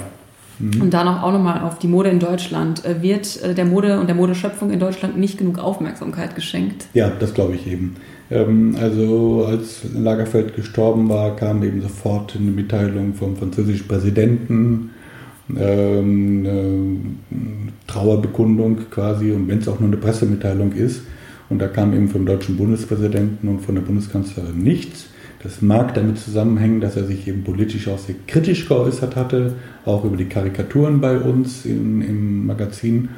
Mhm. 0.59 0.81
Und 0.81 0.93
da 0.93 1.03
noch 1.03 1.23
auch 1.23 1.31
nochmal 1.31 1.61
auf 1.61 1.79
die 1.79 1.87
Mode 1.87 2.09
in 2.09 2.19
Deutschland. 2.19 2.85
Äh, 2.85 3.01
wird 3.01 3.41
äh, 3.41 3.53
der 3.53 3.65
Mode 3.65 3.99
und 3.99 4.07
der 4.07 4.15
Modeschöpfung 4.15 4.71
in 4.71 4.79
Deutschland 4.79 5.17
nicht 5.17 5.37
genug 5.37 5.57
Aufmerksamkeit 5.57 6.35
geschenkt? 6.35 6.87
Ja, 6.93 7.09
das 7.09 7.33
glaube 7.33 7.55
ich 7.55 7.67
eben. 7.67 7.95
Ähm, 8.31 8.75
also 8.79 9.45
als 9.47 9.81
Lagerfeld 9.93 10.55
gestorben 10.55 11.09
war, 11.09 11.35
kam 11.35 11.63
eben 11.63 11.81
sofort 11.81 12.35
eine 12.35 12.51
Mitteilung 12.51 13.13
vom 13.13 13.35
französischen 13.35 13.87
Präsidenten, 13.87 14.91
ähm, 15.57 17.17
Trauerbekundung 17.87 18.77
quasi, 18.91 19.31
und 19.31 19.47
wenn 19.47 19.59
es 19.59 19.67
auch 19.67 19.79
nur 19.79 19.89
eine 19.89 19.97
Pressemitteilung 19.97 20.73
ist. 20.73 21.01
Und 21.49 21.59
da 21.59 21.67
kam 21.67 21.93
eben 21.93 22.09
vom 22.09 22.25
deutschen 22.27 22.57
Bundespräsidenten 22.57 23.47
und 23.47 23.61
von 23.61 23.73
der 23.73 23.81
Bundeskanzlerin 23.81 24.61
nichts. 24.61 25.07
Das 25.41 25.61
mag 25.61 25.93
damit 25.95 26.19
zusammenhängen, 26.19 26.81
dass 26.81 26.95
er 26.97 27.05
sich 27.05 27.27
eben 27.27 27.43
politisch 27.43 27.87
auch 27.87 27.97
sehr 27.97 28.15
kritisch 28.27 28.67
geäußert 28.67 29.15
hatte, 29.15 29.53
auch 29.85 30.03
über 30.03 30.17
die 30.17 30.25
Karikaturen 30.25 30.99
bei 31.01 31.17
uns 31.17 31.65
in, 31.65 32.01
im 32.01 32.45
Magazin. 32.45 33.09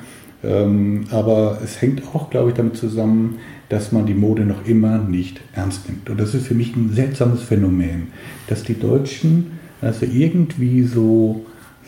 Ähm, 0.43 1.05
aber 1.11 1.59
es 1.63 1.81
hängt 1.81 2.03
auch, 2.13 2.29
glaube 2.29 2.49
ich, 2.49 2.55
damit 2.55 2.77
zusammen, 2.77 3.37
dass 3.69 3.91
man 3.91 4.05
die 4.05 4.13
Mode 4.13 4.45
noch 4.45 4.65
immer 4.65 4.97
nicht 4.97 5.39
ernst 5.53 5.87
nimmt. 5.87 6.09
Und 6.09 6.19
das 6.19 6.33
ist 6.33 6.47
für 6.47 6.55
mich 6.55 6.75
ein 6.75 6.91
seltsames 6.93 7.41
Phänomen, 7.43 8.07
dass 8.47 8.63
die 8.63 8.77
Deutschen 8.77 9.59
also 9.81 10.05
irgendwie 10.05 10.83
so, 10.83 11.45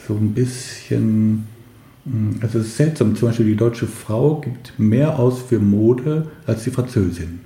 so 0.07 0.15
ein 0.15 0.33
bisschen, 0.33 1.45
hm, 2.05 2.37
also 2.41 2.59
es 2.59 2.67
ist 2.67 2.77
seltsam, 2.77 3.15
zum 3.15 3.29
Beispiel 3.29 3.45
die 3.45 3.55
deutsche 3.55 3.87
Frau 3.87 4.41
gibt 4.41 4.73
mehr 4.77 5.19
aus 5.19 5.41
für 5.41 5.59
Mode 5.59 6.27
als 6.47 6.63
die 6.63 6.71
Französin. 6.71 7.41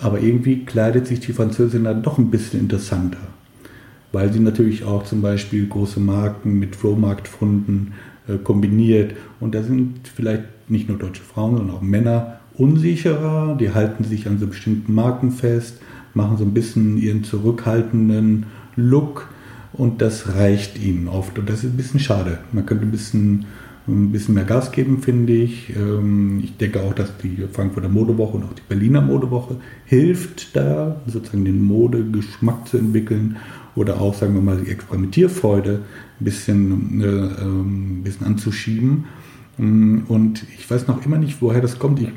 Aber 0.00 0.20
irgendwie 0.20 0.64
kleidet 0.64 1.06
sich 1.06 1.20
die 1.20 1.32
Französin 1.32 1.84
dann 1.84 2.02
doch 2.02 2.18
ein 2.18 2.30
bisschen 2.30 2.60
interessanter, 2.60 3.18
weil 4.12 4.32
sie 4.32 4.40
natürlich 4.40 4.84
auch 4.84 5.04
zum 5.04 5.22
Beispiel 5.22 5.66
große 5.66 6.00
Marken 6.00 6.58
mit 6.58 6.76
Flohmarktfunden 6.76 7.94
kombiniert. 8.42 9.14
Und 9.40 9.54
da 9.54 9.62
sind 9.62 10.08
vielleicht 10.08 10.44
nicht 10.68 10.88
nur 10.88 10.98
deutsche 10.98 11.22
Frauen, 11.22 11.56
sondern 11.56 11.76
auch 11.76 11.82
Männer 11.82 12.40
unsicherer, 12.54 13.56
die 13.58 13.72
halten 13.72 14.04
sich 14.04 14.26
an 14.26 14.38
so 14.38 14.46
bestimmten 14.46 14.94
Marken 14.94 15.30
fest, 15.30 15.78
machen 16.14 16.38
so 16.38 16.44
ein 16.44 16.54
bisschen 16.54 16.96
ihren 16.96 17.24
zurückhaltenden 17.24 18.46
Look 18.76 19.28
und 19.72 20.00
das 20.00 20.34
reicht 20.34 20.82
ihnen 20.82 21.08
oft. 21.08 21.38
Und 21.38 21.48
das 21.48 21.64
ist 21.64 21.72
ein 21.72 21.76
bisschen 21.76 22.00
schade. 22.00 22.38
Man 22.52 22.64
könnte 22.64 22.86
ein 22.86 22.90
bisschen, 22.90 23.44
ein 23.86 24.10
bisschen 24.10 24.34
mehr 24.34 24.44
Gas 24.44 24.72
geben, 24.72 25.02
finde 25.02 25.34
ich. 25.34 25.76
Ähm, 25.76 26.40
ich 26.42 26.56
denke 26.56 26.80
auch, 26.82 26.94
dass 26.94 27.16
die 27.18 27.44
Frankfurter 27.52 27.90
Modewoche 27.90 28.38
und 28.38 28.44
auch 28.44 28.54
die 28.54 28.62
Berliner 28.66 29.02
Modewoche 29.02 29.56
hilft 29.84 30.56
da, 30.56 31.00
sozusagen 31.06 31.44
den 31.44 31.62
Modegeschmack 31.62 32.66
zu 32.66 32.78
entwickeln 32.78 33.36
oder 33.76 34.00
auch, 34.00 34.14
sagen 34.14 34.34
wir 34.34 34.40
mal, 34.40 34.56
die 34.56 34.70
Experimentierfreude 34.70 35.82
ein 36.20 36.24
bisschen, 36.24 37.00
äh, 37.00 37.06
ähm, 37.06 37.98
ein 37.98 38.02
bisschen 38.02 38.26
anzuschieben. 38.26 39.04
Mm, 39.58 40.00
und 40.08 40.44
ich 40.58 40.68
weiß 40.68 40.88
noch 40.88 41.04
immer 41.04 41.18
nicht, 41.18 41.40
woher 41.40 41.60
das 41.60 41.78
kommt. 41.78 42.00
Ich, 42.00 42.08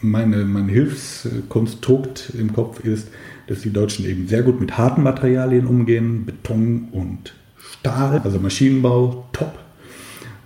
meine, 0.00 0.44
mein 0.44 0.68
Hilfskonstrukt 0.68 2.32
im 2.38 2.52
Kopf 2.52 2.80
ist, 2.80 3.08
dass 3.48 3.60
die 3.60 3.72
Deutschen 3.72 4.06
eben 4.06 4.28
sehr 4.28 4.42
gut 4.42 4.60
mit 4.60 4.78
harten 4.78 5.02
Materialien 5.02 5.66
umgehen, 5.66 6.24
Beton 6.24 6.88
und 6.92 7.34
Stahl, 7.58 8.20
also 8.22 8.38
Maschinenbau, 8.38 9.26
top. 9.32 9.58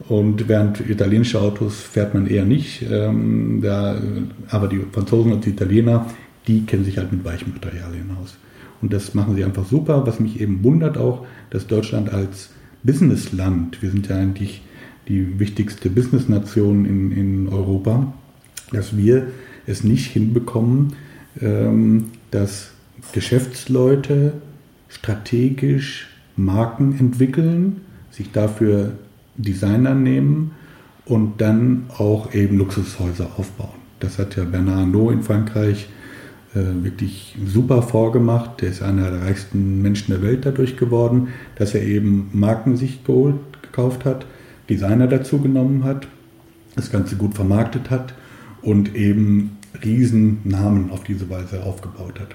Und 0.08 0.48
während 0.48 0.80
italienische 0.80 1.40
Autos 1.40 1.80
fährt 1.80 2.14
man 2.14 2.26
eher 2.26 2.44
nicht. 2.44 2.82
Ähm, 2.90 3.60
da, 3.62 3.96
aber 4.48 4.68
die 4.68 4.80
Franzosen 4.92 5.32
und 5.32 5.44
die 5.44 5.50
Italiener, 5.50 6.06
die 6.46 6.66
kennen 6.66 6.84
sich 6.84 6.98
halt 6.98 7.12
mit 7.12 7.24
weichen 7.24 7.52
Materialien 7.52 8.10
aus. 8.22 8.36
Und 8.84 8.92
das 8.92 9.14
machen 9.14 9.34
sie 9.34 9.42
einfach 9.42 9.64
super. 9.64 10.06
Was 10.06 10.20
mich 10.20 10.42
eben 10.42 10.62
wundert 10.62 10.98
auch, 10.98 11.26
dass 11.48 11.66
Deutschland 11.66 12.12
als 12.12 12.50
Businessland, 12.82 13.80
wir 13.80 13.90
sind 13.90 14.08
ja 14.08 14.16
eigentlich 14.16 14.60
die 15.08 15.40
wichtigste 15.40 15.88
Businessnation 15.88 16.84
in, 16.84 17.10
in 17.10 17.48
Europa, 17.48 18.12
dass 18.72 18.94
wir 18.94 19.28
es 19.66 19.84
nicht 19.84 20.10
hinbekommen, 20.10 20.92
ähm, 21.40 22.10
dass 22.30 22.72
Geschäftsleute 23.14 24.34
strategisch 24.88 26.10
Marken 26.36 26.98
entwickeln, 26.98 27.80
sich 28.10 28.32
dafür 28.32 28.98
Designer 29.38 29.94
nehmen 29.94 30.50
und 31.06 31.40
dann 31.40 31.84
auch 31.88 32.34
eben 32.34 32.58
Luxushäuser 32.58 33.30
aufbauen. 33.38 33.80
Das 34.00 34.18
hat 34.18 34.36
ja 34.36 34.44
Bernard 34.44 34.80
Arnault 34.80 35.14
in 35.14 35.22
Frankreich 35.22 35.88
äh, 35.88 36.03
wirklich 36.54 37.36
super 37.46 37.82
vorgemacht. 37.82 38.62
Der 38.62 38.70
ist 38.70 38.82
einer 38.82 39.10
der 39.10 39.22
reichsten 39.22 39.82
Menschen 39.82 40.12
der 40.12 40.22
Welt 40.22 40.46
dadurch 40.46 40.76
geworden, 40.76 41.28
dass 41.56 41.74
er 41.74 41.82
eben 41.82 42.30
Marken 42.32 42.76
sich 42.76 43.04
geholt, 43.04 43.36
gekauft 43.62 44.04
hat, 44.04 44.26
Designer 44.70 45.08
dazu 45.08 45.40
genommen 45.40 45.84
hat, 45.84 46.06
das 46.76 46.90
Ganze 46.90 47.16
gut 47.16 47.34
vermarktet 47.34 47.90
hat 47.90 48.14
und 48.62 48.94
eben 48.94 49.58
Riesennamen 49.84 50.90
auf 50.90 51.04
diese 51.04 51.28
Weise 51.28 51.64
aufgebaut 51.64 52.20
hat. 52.20 52.34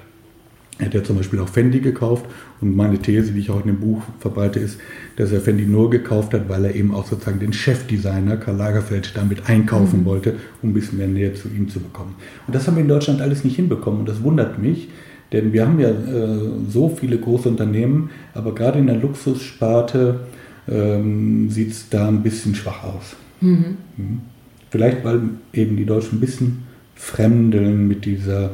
Er 0.80 0.86
hat 0.86 0.94
ja 0.94 1.04
zum 1.04 1.18
Beispiel 1.18 1.40
auch 1.40 1.50
Fendi 1.50 1.82
gekauft 1.82 2.26
und 2.62 2.74
meine 2.74 2.98
These, 2.98 3.34
die 3.34 3.40
ich 3.40 3.50
auch 3.52 3.60
in 3.60 3.68
dem 3.68 3.82
Buch 3.82 4.02
verbreite, 4.20 4.60
ist, 4.60 4.80
dass 5.18 5.32
er 5.34 5.42
Fendi 5.42 5.66
nur 5.66 5.90
gekauft 5.90 6.34
hat, 6.34 6.48
weil 6.48 6.64
er 6.64 6.74
eben 6.74 6.94
auch 6.94 7.06
sozusagen 7.06 7.40
den 7.40 7.52
Chefdesigner 7.52 8.38
Karl 8.38 8.56
Lagerfeld 8.56 9.12
damit 9.16 9.50
einkaufen 9.50 10.02
mhm. 10.02 10.06
wollte, 10.06 10.36
um 10.62 10.70
ein 10.70 10.74
bisschen 10.74 10.98
mehr 10.98 11.08
Nähe 11.08 11.34
zu 11.34 11.50
ihm 11.50 11.68
zu 11.68 11.82
bekommen. 11.82 12.16
Und 12.48 12.56
das 12.56 12.66
haben 12.66 12.78
wir 12.78 12.82
in 12.82 12.88
Deutschland 12.88 13.22
alles 13.22 13.44
nicht 13.44 13.58
hinbekommen 13.58 14.00
und 14.00 14.10
das 14.10 14.24
wundert 14.24 14.58
mich, 14.58 14.88
denn 15.34 15.52
wir 15.52 15.66
haben 15.66 15.80
ja 15.82 15.90
äh, 15.90 16.40
so 16.70 16.88
viele 16.90 17.18
große 17.18 17.50
Unternehmen, 17.50 18.10
aber 18.34 18.56
gerade 18.56 18.80
in 18.80 18.88
der 18.88 18.96
Luxussparte 18.96 20.22
ähm, 20.70 21.50
sieht 21.50 21.72
es 21.72 21.90
da 21.90 22.08
ein 22.08 22.24
bisschen 22.24 22.56
schwach 22.56 22.84
aus. 22.86 23.18
Mhm. 23.42 23.78
Mhm. 23.98 24.22
Vielleicht, 24.70 25.04
weil 25.04 25.22
eben 25.52 25.76
die 25.76 25.86
Deutschen 25.86 26.18
ein 26.18 26.22
bisschen 26.22 26.60
fremdeln 26.96 27.88
mit 27.88 28.06
dieser 28.06 28.52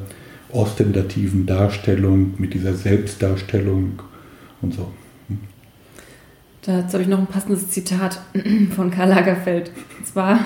ostentativen 0.56 1.46
Darstellung, 1.46 2.34
mit 2.38 2.54
dieser 2.54 2.74
Selbstdarstellung 2.74 4.00
und 4.62 4.74
so. 4.74 4.92
Dazu 6.66 6.94
habe 6.94 7.04
ich 7.04 7.10
noch 7.10 7.20
ein 7.20 7.28
passendes 7.28 7.70
Zitat 7.70 8.20
von 8.76 8.90
Karl 8.90 9.10
Lagerfeld. 9.10 9.70
Und 10.00 10.08
zwar, 10.08 10.40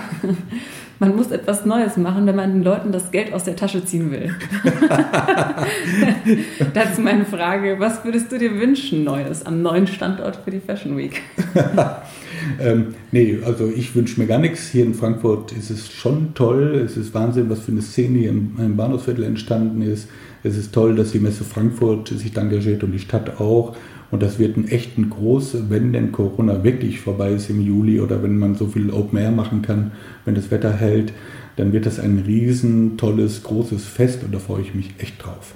man 1.00 1.15
muss 1.15 1.32
etwas 1.32 1.65
Neues 1.65 1.95
machen, 1.95 2.26
wenn 2.26 2.36
man 2.36 2.52
den 2.52 2.63
Leuten 2.63 2.91
das 2.91 3.12
Geld 3.12 3.32
aus 3.32 3.45
der 3.45 3.56
Tasche 3.56 3.86
ziehen 3.86 4.12
will. 4.12 4.36
Dazu 6.74 7.00
meine 7.00 7.24
Frage, 7.24 7.80
was 7.80 8.04
würdest 8.04 8.34
du 8.34 8.38
dir 8.38 8.54
wünschen 8.60 9.06
Neues 9.06 9.45
am 9.45 9.62
neuen 9.62 9.88
Standort 9.88 10.39
für 10.43 10.52
die 10.52 10.60
Fashion 10.60 10.98
Week? 10.98 11.22
ähm, 12.60 12.88
nee, 13.12 13.39
also 13.45 13.71
ich 13.73 13.95
wünsche 13.95 14.19
mir 14.19 14.28
gar 14.28 14.39
nichts. 14.39 14.69
Hier 14.69 14.86
in 14.86 14.93
Frankfurt 14.93 15.52
ist 15.52 15.69
es 15.69 15.91
schon 15.91 16.34
toll. 16.34 16.82
Es 16.86 16.97
ist 16.97 17.13
Wahnsinn, 17.13 17.49
was 17.49 17.60
für 17.60 17.71
eine 17.71 17.82
Szene 17.82 18.19
hier 18.19 18.30
im, 18.30 18.52
im 18.58 18.78
Bahnhofsviertel 18.78 19.23
entstanden 19.23 19.82
ist. 19.82 20.08
Es 20.43 20.58
ist 20.58 20.73
toll, 20.73 20.95
dass 20.95 21.12
die 21.12 21.19
Messe 21.19 21.43
Frankfurt 21.43 22.10
sich 22.10 22.32
da 22.32 22.41
engagiert 22.41 22.84
und 22.84 22.91
die 22.91 22.99
Stadt 22.99 23.39
auch. 23.39 23.75
Und 24.12 24.23
das 24.23 24.39
wird 24.39 24.58
ein 24.58 24.67
echt 24.67 24.97
ein 24.97 25.10
groß, 25.10 25.69
wenn 25.69 25.93
denn 25.93 26.12
Corona 26.12 26.63
wirklich 26.63 26.99
vorbei 26.99 27.34
ist 27.34 27.49
im 27.49 27.62
Juli 27.62 27.99
oder 27.99 28.23
wenn 28.23 28.39
man 28.39 28.56
so 28.56 28.67
viel 28.67 28.89
Open 28.89 29.19
Air 29.19 29.32
machen 29.32 29.62
kann, 29.62 29.91
wenn 30.25 30.36
das 30.36 30.49
Wetter 30.49 30.73
hält, 30.73 31.13
dann 31.58 31.73
wird 31.73 31.86
das 31.86 31.99
ein 31.99 32.23
riesen, 32.25 32.97
tolles, 32.97 33.43
großes 33.43 33.86
Fest 33.86 34.23
und 34.23 34.34
da 34.34 34.39
freue 34.39 34.62
ich 34.62 34.73
mich 34.73 34.93
echt 34.97 35.23
drauf. 35.23 35.54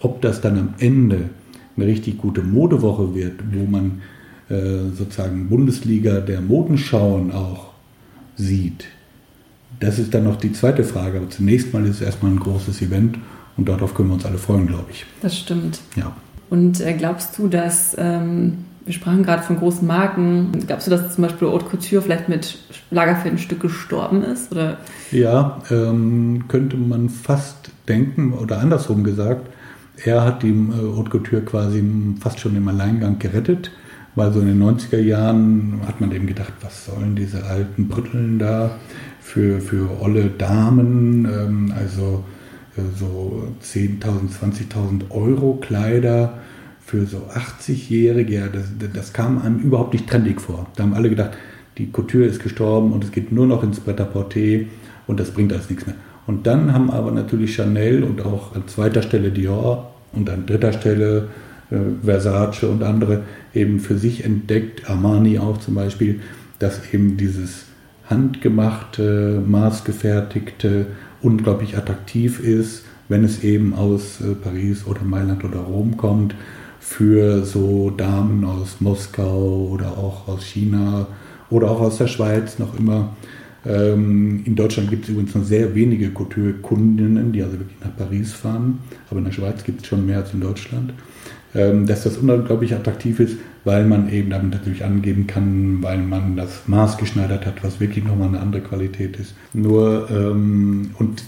Ob 0.00 0.22
das 0.22 0.40
dann 0.40 0.58
am 0.58 0.74
Ende 0.78 1.30
eine 1.76 1.86
richtig 1.86 2.18
gute 2.18 2.42
Modewoche 2.42 3.14
wird, 3.14 3.34
wo 3.52 3.64
man 3.64 4.00
sozusagen 4.48 5.48
Bundesliga 5.48 6.20
der 6.20 6.40
Modenschauen 6.42 7.32
auch 7.32 7.70
sieht, 8.36 8.84
das 9.80 9.98
ist 9.98 10.14
dann 10.14 10.24
noch 10.24 10.36
die 10.36 10.52
zweite 10.52 10.84
Frage. 10.84 11.18
Aber 11.18 11.30
zunächst 11.30 11.72
mal 11.72 11.84
ist 11.86 11.96
es 11.96 12.02
erstmal 12.02 12.32
ein 12.32 12.38
großes 12.38 12.82
Event 12.82 13.18
und 13.56 13.68
darauf 13.68 13.94
können 13.94 14.08
wir 14.10 14.14
uns 14.14 14.24
alle 14.24 14.38
freuen, 14.38 14.66
glaube 14.66 14.86
ich. 14.90 15.04
Das 15.20 15.36
stimmt. 15.36 15.80
Ja. 15.96 16.14
Und 16.50 16.80
äh, 16.80 16.92
glaubst 16.94 17.38
du, 17.38 17.48
dass, 17.48 17.96
ähm, 17.98 18.58
wir 18.84 18.94
sprachen 18.94 19.22
gerade 19.22 19.42
von 19.42 19.56
großen 19.58 19.86
Marken, 19.86 20.52
glaubst 20.66 20.86
du, 20.86 20.90
dass 20.90 21.14
zum 21.14 21.22
Beispiel 21.22 21.48
Haute 21.48 21.64
Couture 21.64 22.02
vielleicht 22.02 22.28
mit 22.28 22.58
Lagerfeld 22.90 23.34
ein 23.34 23.38
Stück 23.38 23.60
gestorben 23.60 24.22
ist? 24.22 24.52
Oder? 24.52 24.78
Ja, 25.10 25.62
ähm, 25.70 26.44
könnte 26.48 26.76
man 26.76 27.08
fast 27.08 27.70
denken 27.88 28.32
oder 28.32 28.58
andersrum 28.58 29.02
gesagt. 29.02 29.48
Er 30.04 30.24
hat 30.24 30.42
die 30.42 30.50
äh, 30.50 30.96
Haute 30.96 31.10
Couture 31.10 31.42
quasi 31.42 31.82
fast 32.20 32.40
schon 32.40 32.56
im 32.56 32.68
Alleingang 32.68 33.18
gerettet, 33.18 33.70
weil 34.14 34.32
so 34.32 34.40
in 34.40 34.46
den 34.46 34.62
90er 34.62 34.98
Jahren 34.98 35.80
hat 35.86 36.00
man 36.00 36.12
eben 36.12 36.26
gedacht, 36.26 36.52
was 36.60 36.86
sollen 36.86 37.16
diese 37.16 37.44
alten 37.44 37.88
Brütteln 37.88 38.38
da 38.38 38.78
für, 39.20 39.60
für 39.60 40.00
olle 40.00 40.26
Damen, 40.26 41.24
ähm, 41.24 41.74
also 41.76 42.24
so 42.98 43.48
10.000, 43.62 44.00
20.000 44.70 45.10
Euro 45.10 45.58
Kleider 45.60 46.38
für 46.84 47.06
so 47.06 47.28
80-Jährige, 47.34 48.34
ja, 48.34 48.48
das, 48.48 48.64
das 48.92 49.12
kam 49.12 49.40
einem 49.40 49.58
überhaupt 49.60 49.92
nicht 49.92 50.08
trendig 50.08 50.40
vor. 50.40 50.66
Da 50.76 50.82
haben 50.82 50.94
alle 50.94 51.10
gedacht, 51.10 51.32
die 51.78 51.90
Couture 51.90 52.24
ist 52.24 52.42
gestorben 52.42 52.92
und 52.92 53.04
es 53.04 53.12
geht 53.12 53.32
nur 53.32 53.46
noch 53.46 53.62
ins 53.62 53.80
Pret-à-Porter 53.80 54.66
und 55.06 55.20
das 55.20 55.30
bringt 55.30 55.52
alles 55.52 55.70
nichts 55.70 55.86
mehr. 55.86 55.96
Und 56.26 56.46
dann 56.46 56.72
haben 56.72 56.90
aber 56.90 57.10
natürlich 57.10 57.54
Chanel 57.54 58.04
und 58.04 58.24
auch 58.24 58.54
an 58.54 58.68
zweiter 58.68 59.02
Stelle 59.02 59.30
Dior 59.30 59.92
und 60.12 60.28
an 60.28 60.46
dritter 60.46 60.72
Stelle 60.72 61.28
äh, 61.70 61.76
Versace 62.04 62.64
und 62.64 62.82
andere 62.82 63.22
eben 63.54 63.80
für 63.80 63.98
sich 63.98 64.24
entdeckt, 64.24 64.88
Armani 64.88 65.38
auch 65.38 65.58
zum 65.58 65.74
Beispiel, 65.74 66.20
dass 66.58 66.92
eben 66.92 67.16
dieses 67.16 67.64
handgemachte, 68.08 69.42
maßgefertigte 69.46 70.86
unglaublich 71.22 71.76
attraktiv 71.76 72.40
ist, 72.40 72.84
wenn 73.08 73.24
es 73.24 73.42
eben 73.44 73.74
aus 73.74 74.20
äh, 74.20 74.34
Paris 74.34 74.86
oder 74.86 75.02
Mailand 75.02 75.44
oder 75.44 75.60
Rom 75.60 75.96
kommt, 75.96 76.34
für 76.80 77.44
so 77.44 77.90
Damen 77.90 78.44
aus 78.44 78.80
Moskau 78.80 79.68
oder 79.70 79.96
auch 79.96 80.28
aus 80.28 80.44
China 80.44 81.06
oder 81.48 81.70
auch 81.70 81.80
aus 81.80 81.98
der 81.98 82.08
Schweiz 82.08 82.58
noch 82.58 82.78
immer. 82.78 83.16
Ähm, 83.64 84.42
in 84.44 84.56
Deutschland 84.56 84.90
gibt 84.90 85.04
es 85.04 85.10
übrigens 85.10 85.34
noch 85.34 85.44
sehr 85.44 85.74
wenige 85.74 86.10
Couture-Kundinnen, 86.10 87.32
die 87.32 87.42
also 87.42 87.58
wirklich 87.58 87.78
nach 87.80 87.96
Paris 87.96 88.32
fahren, 88.32 88.80
aber 89.08 89.18
in 89.18 89.26
der 89.26 89.32
Schweiz 89.32 89.62
gibt 89.62 89.82
es 89.82 89.86
schon 89.86 90.04
mehr 90.04 90.18
als 90.18 90.34
in 90.34 90.40
Deutschland. 90.40 90.92
Ähm, 91.54 91.86
dass 91.86 92.04
das 92.04 92.16
unglaublich 92.16 92.74
attraktiv 92.74 93.20
ist, 93.20 93.36
weil 93.64 93.84
man 93.84 94.10
eben 94.10 94.30
damit 94.30 94.52
natürlich 94.52 94.84
angeben 94.84 95.26
kann, 95.26 95.82
weil 95.82 95.98
man 95.98 96.34
das 96.34 96.62
Maß 96.66 96.96
geschneidert 96.96 97.44
hat, 97.44 97.62
was 97.62 97.78
wirklich 97.78 98.04
nochmal 98.04 98.28
eine 98.28 98.40
andere 98.40 98.62
Qualität 98.62 99.18
ist. 99.18 99.34
Nur, 99.52 100.08
ähm, 100.10 100.92
und, 100.98 101.24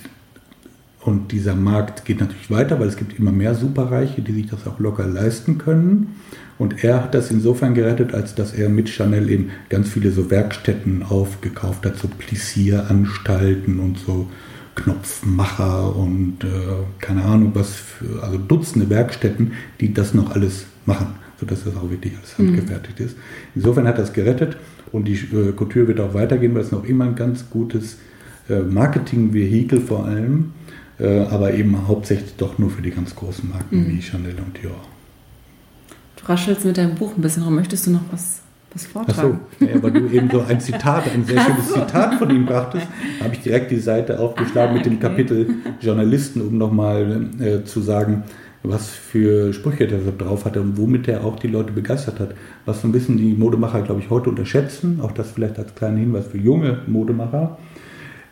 und 1.03 1.31
dieser 1.31 1.55
Markt 1.55 2.07
geht 2.07 2.21
natürlich 2.21 2.51
weiter, 2.51 2.81
weil 2.81 2.89
es 2.89 2.97
gibt 2.97 3.19
immer 3.19 3.33
mehr 3.33 3.55
Superreiche, 3.55 4.23
die 4.23 4.33
sich 4.33 4.47
das 4.47 4.67
auch 4.67 4.79
locker 4.79 5.07
leisten 5.07 5.59
können. 5.59 6.15
Und 6.57 6.83
er 6.85 7.03
hat 7.03 7.15
das 7.15 7.31
insofern 7.31 7.75
gerettet, 7.75 8.15
als 8.15 8.35
dass 8.35 8.55
er 8.55 8.71
mit 8.71 8.89
Chanel 8.89 9.29
eben 9.29 9.51
ganz 9.69 9.91
viele 9.91 10.11
so 10.11 10.31
Werkstätten 10.31 11.03
aufgekauft 11.03 11.85
hat, 11.85 11.99
so 11.99 12.09
Plissieраnstalten 12.09 13.79
und 13.79 13.99
so 13.99 14.31
Knopfmacher 14.75 15.95
und 15.95 16.39
äh, 16.43 16.49
keine 16.99 17.25
Ahnung 17.25 17.53
was, 17.55 17.75
für, 17.75 18.23
also 18.23 18.39
Dutzende 18.39 18.91
Werkstätten, 18.91 19.53
die 19.81 19.95
das 19.95 20.15
noch 20.15 20.35
alles 20.35 20.67
machen, 20.87 21.15
sodass 21.39 21.65
das 21.65 21.77
auch 21.77 21.91
wirklich 21.91 22.15
alles 22.17 22.39
mhm. 22.39 22.49
handgefertigt 22.49 23.01
mhm. 23.01 23.07
ist. 23.07 23.17
Insofern 23.55 23.87
hat 23.87 23.99
das 23.99 24.13
gerettet 24.13 24.57
und 24.93 25.07
die 25.07 25.15
äh, 25.15 25.53
Couture 25.53 25.89
wird 25.89 26.01
auch 26.01 26.15
weitergehen, 26.15 26.55
weil 26.55 26.63
es 26.63 26.73
noch 26.73 26.85
immer 26.85 27.05
ein 27.05 27.15
ganz 27.15 27.49
gutes 27.51 27.99
äh, 28.49 28.61
Marketing-Vehikel 28.61 29.81
vor 29.81 30.05
allem, 30.05 30.53
äh, 30.99 31.21
aber 31.21 31.55
eben 31.55 31.89
hauptsächlich 31.89 32.35
doch 32.37 32.59
nur 32.59 32.71
für 32.71 32.83
die 32.83 32.91
ganz 32.91 33.15
großen 33.15 33.49
Marken 33.49 33.85
mhm. 33.85 33.89
wie 33.89 34.03
Chanel 34.03 34.37
und 34.45 34.63
Dior. 34.63 34.81
Du 36.17 36.27
raschelst 36.27 36.65
mit 36.65 36.77
deinem 36.77 36.95
Buch 36.95 37.17
ein 37.17 37.23
bisschen 37.23 37.43
rum. 37.43 37.55
Möchtest 37.55 37.87
du 37.87 37.91
noch 37.91 38.05
was, 38.11 38.41
was 38.75 38.87
vortragen? 38.87 39.41
Ach 39.41 39.59
so, 39.61 39.65
ja, 39.65 39.83
weil 39.83 39.93
du 39.93 40.09
eben 40.09 40.29
so 40.31 40.41
ein 40.43 40.61
Zitat, 40.61 41.05
ein 41.13 41.25
sehr 41.25 41.41
schönes 41.41 41.73
Zitat 41.73 42.15
von 42.17 42.31
ihm 42.31 42.45
brachtest, 42.45 42.87
habe 43.23 43.35
ich 43.35 43.41
direkt 43.41 43.71
die 43.71 43.79
Seite 43.79 44.19
aufgeschlagen 44.19 44.73
ah, 44.73 44.77
mit 44.77 44.87
dem 44.87 44.99
Kapitel 44.99 45.49
Journalisten, 45.81 46.41
um 46.41 46.59
nochmal 46.59 47.29
äh, 47.41 47.65
zu 47.65 47.81
sagen, 47.81 48.25
was 48.65 48.89
für 48.89 49.53
Sprüche 49.53 49.87
der 49.87 50.01
so 50.01 50.13
drauf 50.17 50.47
hatte 50.47 50.61
und 50.61 50.79
womit 50.79 51.07
er 51.07 51.25
auch 51.25 51.39
die 51.39 51.49
Leute 51.49 51.73
begeistert 51.73 52.19
hat. 52.19 52.35
Was 52.65 52.81
so 52.81 52.89
ein 52.89 52.93
bisschen 52.93 53.19
die 53.19 53.35
Modemacher, 53.35 53.83
glaube 53.83 54.01
ich, 54.01 54.11
heute 54.11 54.31
unterschätzen, 54.31 55.01
auch 55.03 55.13
das 55.13 55.31
vielleicht 55.31 55.59
als 55.59 55.75
kleiner 55.75 55.99
Hinweis 55.99 56.27
für 56.27 56.39
junge 56.39 56.79
Modemacher. 56.87 57.59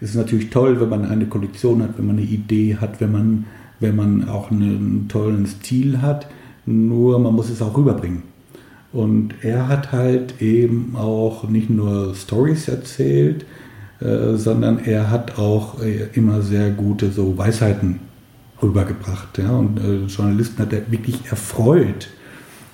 Es 0.01 0.11
ist 0.11 0.17
natürlich 0.17 0.51
toll, 0.51 0.81
wenn 0.81 0.89
man 0.89 1.05
eine 1.05 1.27
Kollektion 1.27 1.83
hat, 1.83 1.99
wenn 1.99 2.07
man 2.07 2.17
eine 2.17 2.27
Idee 2.27 2.79
hat, 2.81 3.01
wenn 3.01 3.13
man, 3.13 3.45
wenn 3.79 3.95
man 3.95 4.29
auch 4.29 4.51
einen 4.51 5.07
tollen 5.09 5.47
Stil 5.47 6.01
hat, 6.01 6.27
nur 6.65 7.19
man 7.19 7.35
muss 7.35 7.51
es 7.51 7.61
auch 7.61 7.77
rüberbringen. 7.77 8.32
Und 8.93 9.35
er 9.43 9.69
hat 9.69 9.93
halt 9.93 10.43
eben 10.43 10.95
auch 10.97 11.49
nicht 11.49 11.71
nur 11.71 12.15
Stories 12.15 12.69
erzählt, 12.69 13.47
äh, 14.01 14.37
sondern 14.37 14.81
er 14.85 15.11
hat 15.11 15.39
auch 15.39 15.83
äh, 15.83 16.09
immer 16.13 16.43
sehr 16.43 16.71
gute 16.71 17.11
so 17.11 17.39
Weisheiten 17.39 18.01
rübergebracht. 18.63 19.39
Ja? 19.39 19.51
Und 19.53 19.79
äh, 19.79 20.07
Journalisten 20.07 20.63
hat 20.63 20.73
er 20.73 20.91
wirklich 20.91 21.21
erfreut 21.31 22.09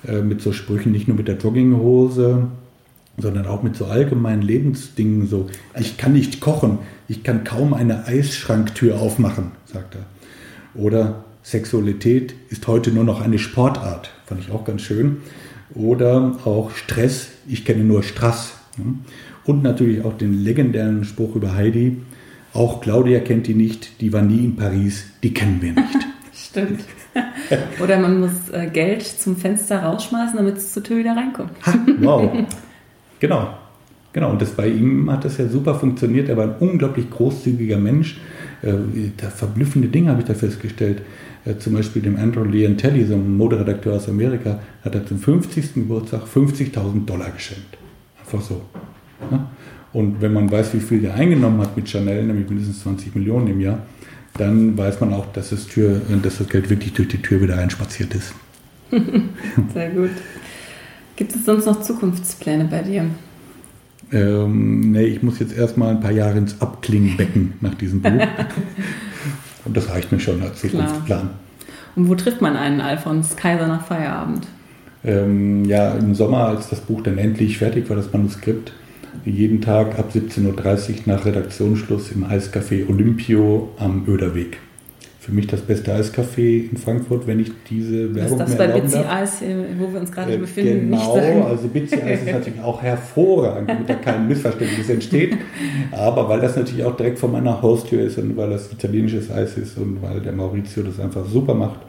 äh, 0.07 0.21
mit 0.21 0.41
so 0.41 0.51
Sprüchen, 0.51 0.91
nicht 0.91 1.07
nur 1.07 1.15
mit 1.15 1.27
der 1.27 1.37
Jogginghose, 1.37 2.47
sondern 3.17 3.47
auch 3.47 3.63
mit 3.63 3.75
so 3.75 3.85
allgemeinen 3.85 4.41
Lebensdingen. 4.41 5.27
So, 5.27 5.47
ich 5.79 5.97
kann 5.97 6.13
nicht 6.13 6.41
kochen, 6.41 6.79
ich 7.07 7.23
kann 7.23 7.43
kaum 7.43 7.73
eine 7.73 8.07
Eisschranktür 8.07 8.99
aufmachen, 8.99 9.51
sagt 9.65 9.95
er. 9.95 10.05
Oder 10.79 11.23
Sexualität 11.43 12.33
ist 12.49 12.67
heute 12.67 12.91
nur 12.91 13.03
noch 13.03 13.21
eine 13.21 13.39
Sportart, 13.39 14.11
fand 14.25 14.41
ich 14.41 14.51
auch 14.51 14.65
ganz 14.65 14.81
schön. 14.81 15.17
Oder 15.75 16.37
auch 16.45 16.71
Stress, 16.71 17.29
ich 17.47 17.65
kenne 17.65 17.83
nur 17.83 18.03
Strass. 18.03 18.53
Und 19.45 19.63
natürlich 19.63 20.03
auch 20.03 20.17
den 20.17 20.33
legendären 20.43 21.03
Spruch 21.03 21.35
über 21.35 21.55
Heidi, 21.55 21.97
auch 22.53 22.81
Claudia 22.81 23.19
kennt 23.19 23.47
die 23.47 23.53
nicht, 23.53 24.01
die 24.01 24.11
war 24.11 24.21
nie 24.21 24.45
in 24.45 24.55
Paris, 24.55 25.05
die 25.21 25.33
kennen 25.33 25.61
wir 25.61 25.73
nicht. 25.73 26.07
Stimmt. 26.33 26.81
Oder 27.83 27.99
man 27.99 28.19
muss 28.19 28.49
äh, 28.51 28.67
Geld 28.67 29.03
zum 29.03 29.35
Fenster 29.35 29.83
rausschmeißen, 29.83 30.35
damit 30.37 30.57
es 30.57 30.73
zur 30.73 30.83
Tür 30.83 30.97
wieder 30.97 31.15
reinkommt. 31.15 31.51
Ha, 31.65 31.73
wow. 31.99 32.31
genau. 33.19 33.49
Genau, 34.11 34.31
und 34.31 34.41
das 34.41 34.51
bei 34.51 34.67
ihm 34.67 35.11
hat 35.11 35.23
das 35.23 35.37
ja 35.37 35.47
super 35.47 35.75
funktioniert. 35.75 36.29
Er 36.29 36.37
war 36.37 36.45
ein 36.45 36.55
unglaublich 36.59 37.11
großzügiger 37.11 37.77
Mensch. 37.77 38.19
Äh, 38.63 38.73
verblüffende 39.29 39.87
Dinge 39.87 40.09
habe 40.09 40.21
ich 40.21 40.27
da 40.27 40.33
festgestellt. 40.33 41.03
Äh, 41.45 41.57
zum 41.57 41.73
Beispiel 41.73 42.01
dem 42.01 42.17
Andrew 42.17 42.43
Leontelli, 42.43 43.05
so 43.05 43.13
einem 43.13 43.37
Moderedakteur 43.37 43.95
aus 43.95 44.09
Amerika, 44.09 44.59
hat 44.83 44.95
er 44.95 45.05
zum 45.05 45.19
50. 45.19 45.73
Geburtstag 45.75 46.23
50.000 46.23 47.05
Dollar 47.05 47.31
geschenkt. 47.31 47.77
Einfach 48.19 48.41
so. 48.41 48.61
Und 49.91 50.21
wenn 50.21 50.33
man 50.33 50.51
weiß, 50.51 50.73
wie 50.73 50.79
viel 50.79 51.01
der 51.01 51.15
eingenommen 51.15 51.59
hat 51.61 51.75
mit 51.75 51.89
Chanel, 51.89 52.23
nämlich 52.23 52.47
mindestens 52.47 52.81
20 52.81 53.15
Millionen 53.15 53.47
im 53.47 53.59
Jahr, 53.59 53.79
dann 54.37 54.77
weiß 54.77 55.01
man 55.01 55.13
auch, 55.13 55.31
dass 55.33 55.49
das, 55.49 55.67
Tür, 55.67 56.01
dass 56.21 56.37
das 56.37 56.47
Geld 56.47 56.69
wirklich 56.69 56.93
durch 56.93 57.07
die 57.07 57.21
Tür 57.21 57.41
wieder 57.41 57.57
einspaziert 57.57 58.13
ist. 58.15 58.33
Sehr 59.73 59.89
gut. 59.89 60.11
Gibt 61.15 61.35
es 61.35 61.45
sonst 61.45 61.65
noch 61.65 61.81
Zukunftspläne 61.81 62.65
bei 62.65 62.81
dir? 62.81 63.05
Ähm, 64.11 64.91
nee, 64.91 65.03
ich 65.03 65.21
muss 65.21 65.39
jetzt 65.39 65.55
erstmal 65.55 65.95
ein 65.95 65.99
paar 65.99 66.11
Jahre 66.11 66.37
ins 66.37 66.59
Abklingenbecken 66.61 67.53
nach 67.61 67.75
diesem 67.75 68.01
Buch. 68.01 68.09
Und 69.65 69.75
das 69.75 69.89
reicht 69.89 70.11
mir 70.11 70.19
schon 70.19 70.41
als 70.41 70.61
Zukunftsplan. 70.61 71.29
Und 71.95 72.09
wo 72.09 72.15
trifft 72.15 72.41
man 72.41 72.55
einen 72.55 72.81
Alfons 72.81 73.35
Kaiser 73.35 73.67
nach 73.67 73.85
Feierabend? 73.85 74.47
Ähm, 75.03 75.65
ja, 75.65 75.91
im 75.95 76.13
Sommer, 76.15 76.47
als 76.47 76.69
das 76.69 76.81
Buch 76.81 77.01
dann 77.01 77.17
endlich 77.17 77.57
fertig 77.57 77.89
war, 77.89 77.95
das 77.95 78.11
Manuskript, 78.11 78.73
jeden 79.25 79.61
Tag 79.61 79.97
ab 79.97 80.11
17.30 80.13 80.45
Uhr 80.45 80.95
nach 81.05 81.25
Redaktionsschluss 81.25 82.11
im 82.11 82.25
Eiscafé 82.25 82.87
Olympio 82.87 83.69
am 83.77 84.03
Öderweg. 84.07 84.57
Für 85.21 85.33
mich 85.33 85.47
das 85.47 85.59
beste 85.59 85.93
Eiscafé 85.93 86.69
in 86.71 86.77
Frankfurt, 86.77 87.27
wenn 87.27 87.41
ich 87.41 87.51
diese 87.69 88.15
Werbung 88.15 88.39
Was 88.39 88.49
ist 88.49 88.57
das 88.59 88.67
bei 88.67 88.79
Bizzi 88.79 88.99
Eis, 88.99 89.43
wo 89.77 89.91
wir 89.91 89.99
uns 89.99 90.11
gerade 90.13 90.33
äh, 90.33 90.37
befinden? 90.37 90.91
Genau, 90.91 91.43
also 91.43 91.67
Bizzi 91.67 92.01
Eis 92.01 92.21
ist 92.21 92.31
natürlich 92.31 92.61
auch 92.61 92.81
hervorragend, 92.81 93.69
damit 93.69 93.89
da 93.89 93.95
kein 93.95 94.29
Missverständnis 94.29 94.89
entsteht. 94.89 95.33
Aber 95.91 96.29
weil 96.29 96.39
das 96.39 96.55
natürlich 96.55 96.85
auch 96.85 96.95
direkt 96.95 97.19
vor 97.19 97.27
meiner 97.27 97.61
Haustür 97.61 98.01
ist 98.03 98.17
und 98.17 98.37
weil 98.37 98.49
das 98.49 98.71
italienisches 98.71 99.29
Eis 99.29 99.57
ist 99.57 99.77
und 99.77 100.01
weil 100.01 100.21
der 100.21 100.31
Maurizio 100.31 100.83
das 100.83 101.01
einfach 101.01 101.25
super 101.25 101.53
macht, 101.53 101.81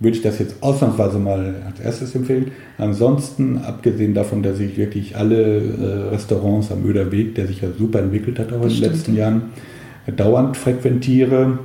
würde 0.00 0.16
ich 0.16 0.22
das 0.22 0.40
jetzt 0.40 0.60
ausnahmsweise 0.60 1.18
mal 1.18 1.62
als 1.64 1.80
erstes 1.80 2.14
empfehlen. 2.14 2.50
Ansonsten, 2.76 3.58
abgesehen 3.58 4.14
davon, 4.14 4.42
dass 4.42 4.58
ich 4.58 4.76
wirklich 4.76 5.16
alle 5.16 5.58
äh, 5.58 6.08
Restaurants 6.10 6.70
am 6.70 6.84
Öderweg, 6.84 7.34
der 7.34 7.46
sich 7.46 7.60
ja 7.62 7.68
super 7.76 8.00
entwickelt 8.00 8.38
hat 8.38 8.52
auch 8.52 8.62
in 8.62 8.68
den 8.68 8.80
letzten 8.80 9.16
Jahren, 9.16 9.42
dauernd 10.16 10.56
frequentiere, 10.56 11.58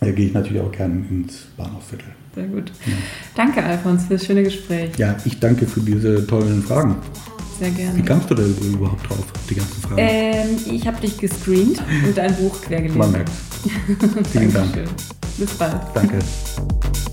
äh, 0.00 0.12
gehe 0.12 0.26
ich 0.26 0.34
natürlich 0.34 0.62
auch 0.62 0.72
gerne 0.72 1.04
ins 1.10 1.46
Bahnhofsviertel. 1.56 2.08
Sehr 2.34 2.46
gut. 2.46 2.70
Ja. 2.86 2.92
Danke, 3.34 3.62
Alfons, 3.62 4.04
für 4.04 4.14
das 4.14 4.24
schöne 4.26 4.42
Gespräch. 4.42 4.96
Ja, 4.96 5.16
ich 5.24 5.40
danke 5.40 5.66
für 5.66 5.80
diese 5.80 6.26
tollen 6.26 6.62
Fragen. 6.62 6.96
Sehr 7.58 7.70
gerne. 7.70 7.98
Wie 7.98 8.02
kamst 8.02 8.30
du 8.30 8.34
da 8.34 8.44
überhaupt 8.44 9.08
drauf, 9.08 9.24
die 9.50 9.54
ganzen 9.56 9.82
Fragen? 9.82 9.96
Ähm, 9.98 10.56
ich 10.70 10.86
habe 10.86 11.00
dich 11.00 11.18
gescreent 11.18 11.82
und 12.06 12.16
dein 12.16 12.34
Buch 12.36 12.60
quer 12.62 12.80
gelesen. 12.80 12.98
Man 12.98 13.12
merkt. 13.12 13.30
Vielen 14.30 14.52
Dank. 14.52 14.78
Bis 15.36 15.50
bald. 15.54 15.80
Danke. 15.94 16.18